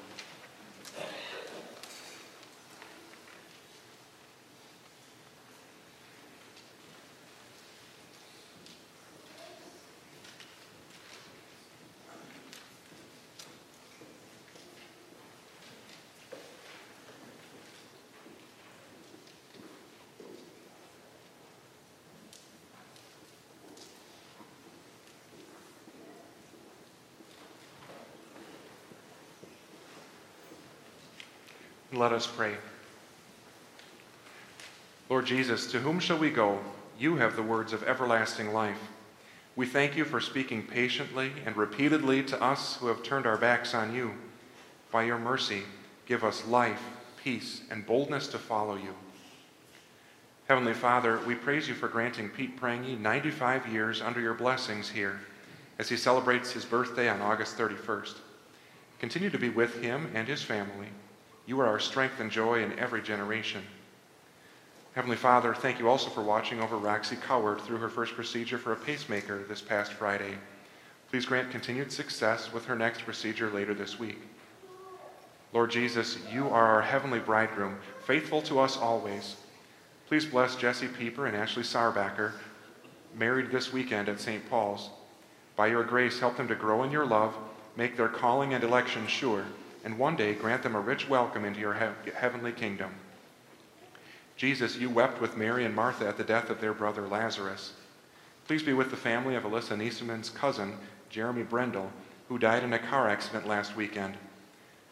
Let 31.97 32.13
us 32.13 32.27
pray. 32.27 32.53
Lord 35.09 35.25
Jesus, 35.25 35.71
to 35.73 35.79
whom 35.79 35.99
shall 35.99 36.19
we 36.19 36.29
go? 36.31 36.59
You 36.99 37.17
have 37.17 37.37
the 37.37 37.43
words 37.43 37.73
of 37.73 37.83
everlasting 37.85 38.53
life. 38.53 38.91
We 39.55 39.65
thank 39.65 39.97
you 39.97 40.05
for 40.05 40.21
speaking 40.21 40.63
patiently 40.63 41.33
and 41.47 41.57
repeatedly 41.57 42.23
to 42.25 42.43
us 42.43 42.77
who 42.77 42.89
have 42.89 43.03
turned 43.03 43.25
our 43.25 43.39
backs 43.39 43.73
on 43.73 43.95
you. 43.95 44.13
By 44.93 45.05
your 45.05 45.19
mercy, 45.19 45.63
give 46.05 46.23
us 46.23 46.47
life, 46.47 46.83
peace, 47.25 47.63
and 47.71 47.87
boldness 47.87 48.27
to 48.29 48.39
follow 48.39 48.75
you. 48.75 48.95
Heavenly 50.49 50.75
Father, 50.75 51.19
we 51.27 51.35
praise 51.35 51.67
you 51.67 51.75
for 51.75 51.89
granting 51.89 52.29
Pete 52.29 52.59
Prangy 52.59 52.97
95 52.97 53.69
years 53.69 54.03
under 54.03 54.21
your 54.21 54.35
blessings 54.35 54.91
here 54.91 55.21
as 55.79 55.89
he 55.89 55.97
celebrates 55.97 56.53
his 56.53 56.67
birthday 56.67 57.09
on 57.09 57.23
August 57.23 57.57
31st. 57.57 58.17
Continue 58.99 59.31
to 59.31 59.39
be 59.39 59.49
with 59.49 59.81
him 59.83 60.11
and 60.15 60.29
his 60.29 60.43
family 60.43 60.89
you 61.47 61.61
are 61.61 61.67
our 61.67 61.79
strength 61.79 62.19
and 62.19 62.31
joy 62.31 62.63
in 62.63 62.77
every 62.79 63.01
generation. 63.01 63.63
Heavenly 64.95 65.17
Father, 65.17 65.55
thank 65.55 65.79
you 65.79 65.89
also 65.89 66.11
for 66.11 66.23
watching 66.23 66.61
over 66.61 66.77
Roxy 66.77 67.17
Coward 67.17 67.61
through 67.61 67.77
her 67.79 67.89
first 67.89 68.15
procedure 68.15 68.59
for 68.59 68.73
a 68.73 68.77
pacemaker 68.77 69.45
this 69.45 69.61
past 69.61 69.93
Friday. 69.93 70.35
Please 71.11 71.25
grant 71.25 71.51
continued 71.51 71.93
success 71.93 72.53
with 72.53 72.65
her 72.65 72.75
next 72.75 73.03
procedure 73.03 73.51
later 73.51 73.75
this 73.75 73.99
week. 73.99 74.19
Lord 75.53 75.71
Jesus, 75.71 76.19
you 76.33 76.49
are 76.49 76.67
our 76.67 76.83
heavenly 76.83 77.21
bridegroom, 77.21 77.77
faithful 78.05 78.43
to 78.43 78.59
us 78.59 78.77
always. 78.77 79.37
Please 80.09 80.25
bless 80.25 80.57
Jesse 80.57 80.89
Pieper 80.89 81.27
and 81.27 81.37
Ashley 81.37 81.63
Sarbacker, 81.63 82.33
married 83.15 83.51
this 83.51 83.73
weekend 83.73 84.09
at 84.09 84.21
St. 84.21 84.49
Paul's. 84.51 84.91
By 85.55 85.69
your 85.69 85.85
grace, 85.85 86.19
help 86.19 86.37
them 86.37 86.49
to 86.49 86.55
grow 86.55 86.83
in 86.83 86.91
your 86.91 87.07
love, 87.07 87.37
make 87.77 87.97
their 87.97 88.09
calling 88.09 88.53
and 88.55 88.65
election 88.65 89.07
sure 89.07 89.45
and 89.87 89.97
one 89.97 90.17
day 90.17 90.35
grant 90.35 90.65
them 90.65 90.75
a 90.75 90.81
rich 90.81 91.09
welcome 91.09 91.45
into 91.45 91.61
your 91.61 91.75
he- 91.75 92.11
heavenly 92.11 92.51
kingdom. 92.51 92.91
Jesus, 94.37 94.77
you 94.77 94.91
wept 94.91 95.21
with 95.21 95.37
Mary 95.37 95.65
and 95.65 95.77
Martha 95.77 96.09
at 96.09 96.17
the 96.17 96.25
death 96.25 96.51
of 96.51 96.61
their 96.61 96.75
brother 96.75 97.07
Lazarus. 97.07 97.73
Please 98.49 98.65
be 98.65 98.73
with 98.73 98.91
the 98.91 98.97
family 98.97 99.37
of 99.37 99.45
Alyssa 99.45 99.79
Niesman's 99.79 100.29
cousin, 100.29 100.77
Jeremy 101.09 101.45
Brendel, 101.45 101.93
who 102.29 102.37
died 102.37 102.65
in 102.65 102.73
a 102.73 102.81
car 102.81 103.09
accident 103.09 103.47
last 103.47 103.77
weekend, 103.77 104.17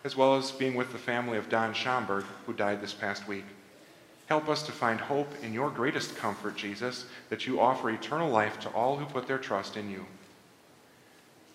as 0.05 0.17
well 0.17 0.37
as 0.37 0.53
being 0.53 0.77
with 0.77 0.93
the 0.93 0.99
family 0.99 1.39
of 1.39 1.49
Don 1.49 1.75
Schomburg, 1.75 2.25
who 2.47 2.53
died 2.53 2.81
this 2.81 2.95
past 2.95 3.27
week. 3.27 3.45
Help 4.27 4.49
us 4.49 4.63
to 4.63 4.71
find 4.71 5.01
hope 5.01 5.29
in 5.43 5.53
your 5.53 5.71
greatest 5.71 6.17
comfort, 6.17 6.55
Jesus, 6.57 7.07
that 7.31 7.49
you 7.49 7.61
offer 7.61 7.91
eternal 7.91 8.31
life 8.31 8.61
to 8.61 8.69
all 8.69 8.97
who 8.97 9.07
put 9.07 9.27
their 9.27 9.39
trust 9.39 9.77
in 9.77 9.91
you. 9.91 10.07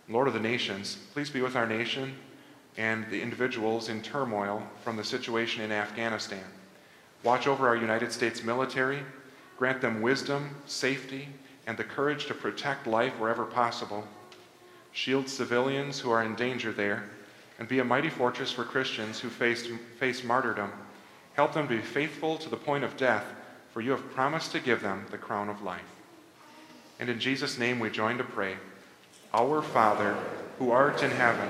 Lord 0.10 0.28
of 0.28 0.34
the 0.34 0.42
nations, 0.42 0.98
please 1.14 1.30
be 1.30 1.42
with 1.42 1.56
our 1.56 1.66
nation 1.66 2.18
and 2.80 3.06
the 3.10 3.22
individuals 3.22 3.90
in 3.90 4.02
turmoil 4.02 4.64
from 4.86 4.96
the 4.96 5.04
situation 5.04 5.62
in 5.62 5.72
Afghanistan. 5.72 6.46
Watch 7.24 7.46
over 7.46 7.68
our 7.68 7.76
United 7.76 8.14
States 8.14 8.42
military, 8.42 9.02
grant 9.58 9.82
them 9.82 10.02
wisdom, 10.02 10.56
safety, 10.66 11.28
and 11.68 11.78
the 11.78 11.84
courage 11.84 12.26
to 12.28 12.34
protect 12.34 12.88
life 12.88 13.20
wherever 13.20 13.44
possible. 13.44 14.08
Shield 14.94 15.28
civilians 15.28 16.00
who 16.00 16.10
are 16.10 16.24
in 16.24 16.36
danger 16.36 16.72
there, 16.72 17.04
and 17.60 17.68
be 17.68 17.80
a 17.80 17.84
mighty 17.84 18.10
fortress 18.10 18.54
for 18.54 18.64
Christians 18.64 19.20
who 19.20 19.28
face, 19.28 19.68
face 20.00 20.24
martyrdom. 20.24 20.72
Help 21.34 21.54
them 21.54 21.68
to 21.68 21.76
be 21.76 21.82
faithful 21.82 22.38
to 22.38 22.48
the 22.48 22.56
point 22.56 22.86
of 22.86 22.96
death, 22.96 23.26
for 23.74 23.82
you 23.82 23.92
have 23.92 24.14
promised 24.14 24.54
to 24.54 24.60
give 24.62 24.82
them 24.82 25.06
the 25.12 25.18
crown 25.18 25.50
of 25.50 25.62
life. 25.62 25.82
And 26.98 27.10
in 27.10 27.20
Jesus' 27.20 27.60
name 27.60 27.78
we 27.78 27.90
join 27.90 28.18
to 28.20 28.24
pray 28.24 28.56
Our 29.34 29.62
Father, 29.62 30.18
who 30.58 30.72
art 30.72 31.04
in 31.04 31.12
heaven, 31.12 31.50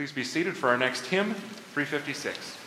Please 0.00 0.12
be 0.12 0.24
seated 0.24 0.56
for 0.56 0.70
our 0.70 0.78
next 0.78 1.04
hymn, 1.04 1.34
356. 1.74 2.59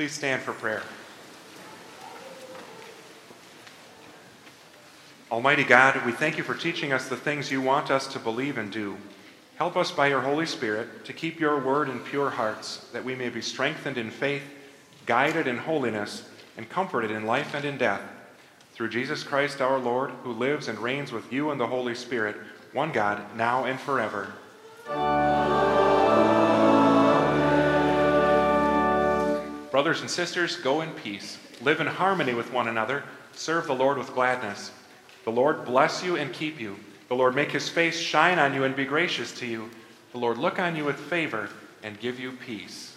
Please 0.00 0.12
stand 0.12 0.40
for 0.40 0.54
prayer. 0.54 0.82
Almighty 5.30 5.62
God, 5.62 6.06
we 6.06 6.12
thank 6.12 6.38
you 6.38 6.42
for 6.42 6.54
teaching 6.54 6.90
us 6.90 7.10
the 7.10 7.18
things 7.18 7.50
you 7.50 7.60
want 7.60 7.90
us 7.90 8.06
to 8.14 8.18
believe 8.18 8.56
and 8.56 8.72
do. 8.72 8.96
Help 9.56 9.76
us 9.76 9.90
by 9.90 10.06
your 10.06 10.22
Holy 10.22 10.46
Spirit 10.46 11.04
to 11.04 11.12
keep 11.12 11.38
your 11.38 11.60
word 11.60 11.90
in 11.90 12.00
pure 12.00 12.30
hearts, 12.30 12.88
that 12.94 13.04
we 13.04 13.14
may 13.14 13.28
be 13.28 13.42
strengthened 13.42 13.98
in 13.98 14.10
faith, 14.10 14.44
guided 15.04 15.46
in 15.46 15.58
holiness, 15.58 16.26
and 16.56 16.70
comforted 16.70 17.10
in 17.10 17.26
life 17.26 17.52
and 17.52 17.66
in 17.66 17.76
death. 17.76 18.00
Through 18.72 18.88
Jesus 18.88 19.22
Christ 19.22 19.60
our 19.60 19.78
Lord, 19.78 20.12
who 20.22 20.32
lives 20.32 20.68
and 20.68 20.78
reigns 20.78 21.12
with 21.12 21.30
you 21.30 21.50
and 21.50 21.60
the 21.60 21.66
Holy 21.66 21.94
Spirit, 21.94 22.36
one 22.72 22.90
God, 22.90 23.36
now 23.36 23.66
and 23.66 23.78
forever. 23.78 24.32
Brothers 29.70 30.00
and 30.00 30.10
sisters, 30.10 30.56
go 30.56 30.80
in 30.80 30.90
peace. 30.90 31.38
Live 31.60 31.80
in 31.80 31.86
harmony 31.86 32.34
with 32.34 32.52
one 32.52 32.68
another. 32.68 33.04
Serve 33.32 33.66
the 33.66 33.74
Lord 33.74 33.98
with 33.98 34.12
gladness. 34.14 34.72
The 35.24 35.30
Lord 35.30 35.64
bless 35.64 36.02
you 36.02 36.16
and 36.16 36.32
keep 36.32 36.60
you. 36.60 36.76
The 37.08 37.14
Lord 37.14 37.34
make 37.34 37.52
his 37.52 37.68
face 37.68 37.98
shine 37.98 38.38
on 38.38 38.54
you 38.54 38.64
and 38.64 38.74
be 38.74 38.84
gracious 38.84 39.32
to 39.38 39.46
you. 39.46 39.70
The 40.12 40.18
Lord 40.18 40.38
look 40.38 40.58
on 40.58 40.74
you 40.74 40.84
with 40.84 40.96
favor 40.96 41.48
and 41.82 41.98
give 42.00 42.18
you 42.18 42.32
peace. 42.32 42.96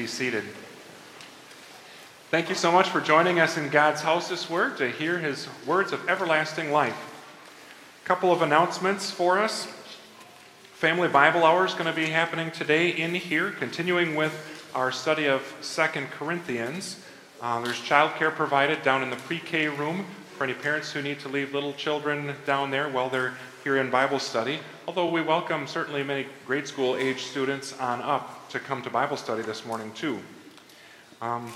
Be 0.00 0.06
seated. 0.06 0.44
Thank 2.30 2.48
you 2.48 2.54
so 2.54 2.72
much 2.72 2.88
for 2.88 3.02
joining 3.02 3.38
us 3.38 3.58
in 3.58 3.68
God's 3.68 4.00
house 4.00 4.30
this 4.30 4.48
word 4.48 4.78
to 4.78 4.90
hear 4.90 5.18
his 5.18 5.46
words 5.66 5.92
of 5.92 6.08
everlasting 6.08 6.72
life. 6.72 6.96
A 8.02 8.08
couple 8.08 8.32
of 8.32 8.40
announcements 8.40 9.10
for 9.10 9.38
us. 9.38 9.66
Family 10.72 11.06
Bible 11.06 11.44
Hour 11.44 11.66
is 11.66 11.74
going 11.74 11.84
to 11.84 11.92
be 11.92 12.06
happening 12.06 12.50
today 12.50 12.88
in 12.88 13.14
here, 13.14 13.50
continuing 13.50 14.14
with 14.14 14.70
our 14.74 14.90
study 14.90 15.26
of 15.26 15.42
Second 15.60 16.10
Corinthians. 16.12 17.04
Uh, 17.42 17.60
there's 17.60 17.76
childcare 17.76 18.34
provided 18.34 18.82
down 18.82 19.02
in 19.02 19.10
the 19.10 19.16
pre 19.16 19.38
K 19.38 19.68
room 19.68 20.06
for 20.38 20.44
any 20.44 20.54
parents 20.54 20.90
who 20.92 21.02
need 21.02 21.20
to 21.20 21.28
leave 21.28 21.52
little 21.52 21.74
children 21.74 22.34
down 22.46 22.70
there 22.70 22.88
while 22.88 23.10
they're 23.10 23.34
here 23.62 23.76
in 23.76 23.90
Bible 23.90 24.18
study. 24.18 24.58
Although 24.88 25.10
we 25.10 25.20
welcome 25.20 25.66
certainly 25.66 26.02
many 26.02 26.26
grade 26.46 26.66
school 26.66 26.96
age 26.96 27.24
students 27.24 27.78
on 27.78 28.00
up 28.00 28.48
to 28.50 28.58
come 28.58 28.80
to 28.82 28.90
Bible 28.90 29.16
study 29.16 29.42
this 29.42 29.66
morning, 29.66 29.92
too. 29.92 30.18
Um, 31.20 31.52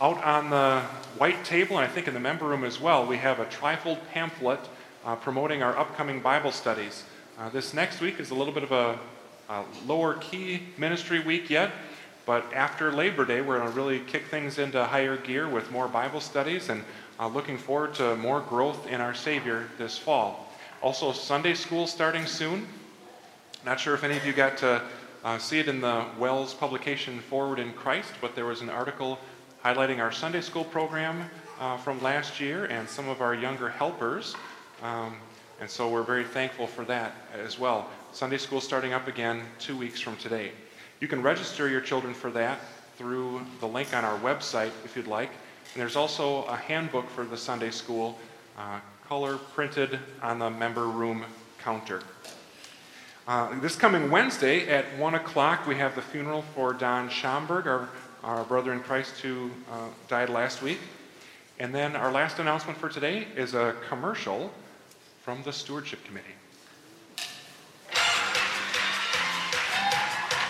out 0.00 0.22
on 0.22 0.50
the 0.50 0.80
white 1.18 1.44
table, 1.44 1.78
and 1.78 1.84
I 1.84 1.88
think 1.88 2.06
in 2.06 2.14
the 2.14 2.20
member 2.20 2.46
room 2.46 2.62
as 2.64 2.80
well, 2.80 3.04
we 3.04 3.16
have 3.16 3.40
a 3.40 3.46
trifold 3.46 3.98
pamphlet 4.12 4.60
uh, 5.04 5.16
promoting 5.16 5.62
our 5.62 5.76
upcoming 5.76 6.20
Bible 6.20 6.52
studies. 6.52 7.04
Uh, 7.38 7.48
this 7.48 7.74
next 7.74 8.00
week 8.00 8.20
is 8.20 8.30
a 8.30 8.34
little 8.34 8.54
bit 8.54 8.62
of 8.62 8.70
a, 8.70 8.98
a, 9.48 9.64
lower 9.86 10.14
key 10.14 10.62
ministry 10.78 11.18
week 11.18 11.50
yet, 11.50 11.72
but 12.26 12.44
after 12.54 12.92
Labor 12.92 13.24
Day, 13.24 13.40
we're 13.40 13.58
going 13.58 13.70
to 13.70 13.76
really 13.76 14.00
kick 14.00 14.26
things 14.26 14.58
into 14.58 14.84
higher 14.84 15.16
gear 15.16 15.48
with 15.48 15.70
more 15.72 15.88
Bible 15.88 16.20
studies 16.20 16.68
and 16.68 16.84
uh, 17.18 17.26
looking 17.26 17.58
forward 17.58 17.94
to 17.94 18.14
more 18.16 18.40
growth 18.40 18.86
in 18.86 19.00
our 19.00 19.14
Savior 19.14 19.68
this 19.78 19.98
fall. 19.98 20.49
Also, 20.82 21.12
Sunday 21.12 21.52
school 21.52 21.86
starting 21.86 22.24
soon. 22.24 22.66
Not 23.66 23.78
sure 23.78 23.92
if 23.92 24.02
any 24.02 24.16
of 24.16 24.24
you 24.24 24.32
got 24.32 24.56
to 24.58 24.80
uh, 25.22 25.36
see 25.36 25.58
it 25.58 25.68
in 25.68 25.82
the 25.82 26.06
WELS 26.18 26.54
publication 26.54 27.20
Forward 27.20 27.58
in 27.58 27.74
Christ, 27.74 28.14
but 28.22 28.34
there 28.34 28.46
was 28.46 28.62
an 28.62 28.70
article 28.70 29.18
highlighting 29.62 29.98
our 29.98 30.10
Sunday 30.10 30.40
school 30.40 30.64
program 30.64 31.28
uh, 31.60 31.76
from 31.76 32.02
last 32.02 32.40
year 32.40 32.64
and 32.64 32.88
some 32.88 33.10
of 33.10 33.20
our 33.20 33.34
younger 33.34 33.68
helpers. 33.68 34.34
Um, 34.82 35.16
and 35.60 35.68
so 35.68 35.86
we're 35.90 36.02
very 36.02 36.24
thankful 36.24 36.66
for 36.66 36.86
that 36.86 37.12
as 37.34 37.58
well. 37.58 37.90
Sunday 38.12 38.38
school 38.38 38.62
starting 38.62 38.94
up 38.94 39.06
again 39.06 39.42
two 39.58 39.76
weeks 39.76 40.00
from 40.00 40.16
today. 40.16 40.50
You 41.00 41.08
can 41.08 41.20
register 41.20 41.68
your 41.68 41.82
children 41.82 42.14
for 42.14 42.30
that 42.30 42.58
through 42.96 43.42
the 43.60 43.68
link 43.68 43.94
on 43.94 44.02
our 44.06 44.18
website 44.20 44.70
if 44.86 44.96
you'd 44.96 45.06
like. 45.06 45.28
And 45.74 45.82
there's 45.82 45.96
also 45.96 46.44
a 46.44 46.56
handbook 46.56 47.10
for 47.10 47.24
the 47.24 47.36
Sunday 47.36 47.70
school, 47.70 48.18
uh, 48.56 48.80
color 49.10 49.38
printed 49.38 49.98
on 50.22 50.38
the 50.38 50.48
member 50.48 50.86
room 50.86 51.24
counter. 51.58 52.00
Uh, 53.26 53.58
this 53.58 53.74
coming 53.74 54.08
Wednesday 54.08 54.68
at 54.68 54.84
1 54.98 55.16
o'clock, 55.16 55.66
we 55.66 55.74
have 55.74 55.96
the 55.96 56.00
funeral 56.00 56.42
for 56.54 56.72
Don 56.72 57.08
Schomburg, 57.10 57.66
our 57.66 57.88
our 58.22 58.44
brother 58.44 58.72
in 58.72 58.78
Christ 58.78 59.18
who 59.18 59.50
uh, 59.68 59.88
died 60.06 60.28
last 60.28 60.62
week. 60.62 60.78
And 61.58 61.74
then 61.74 61.96
our 61.96 62.12
last 62.12 62.38
announcement 62.38 62.78
for 62.78 62.88
today 62.88 63.26
is 63.34 63.54
a 63.54 63.74
commercial 63.88 64.52
from 65.24 65.42
the 65.42 65.52
Stewardship 65.52 66.04
Committee. 66.04 66.39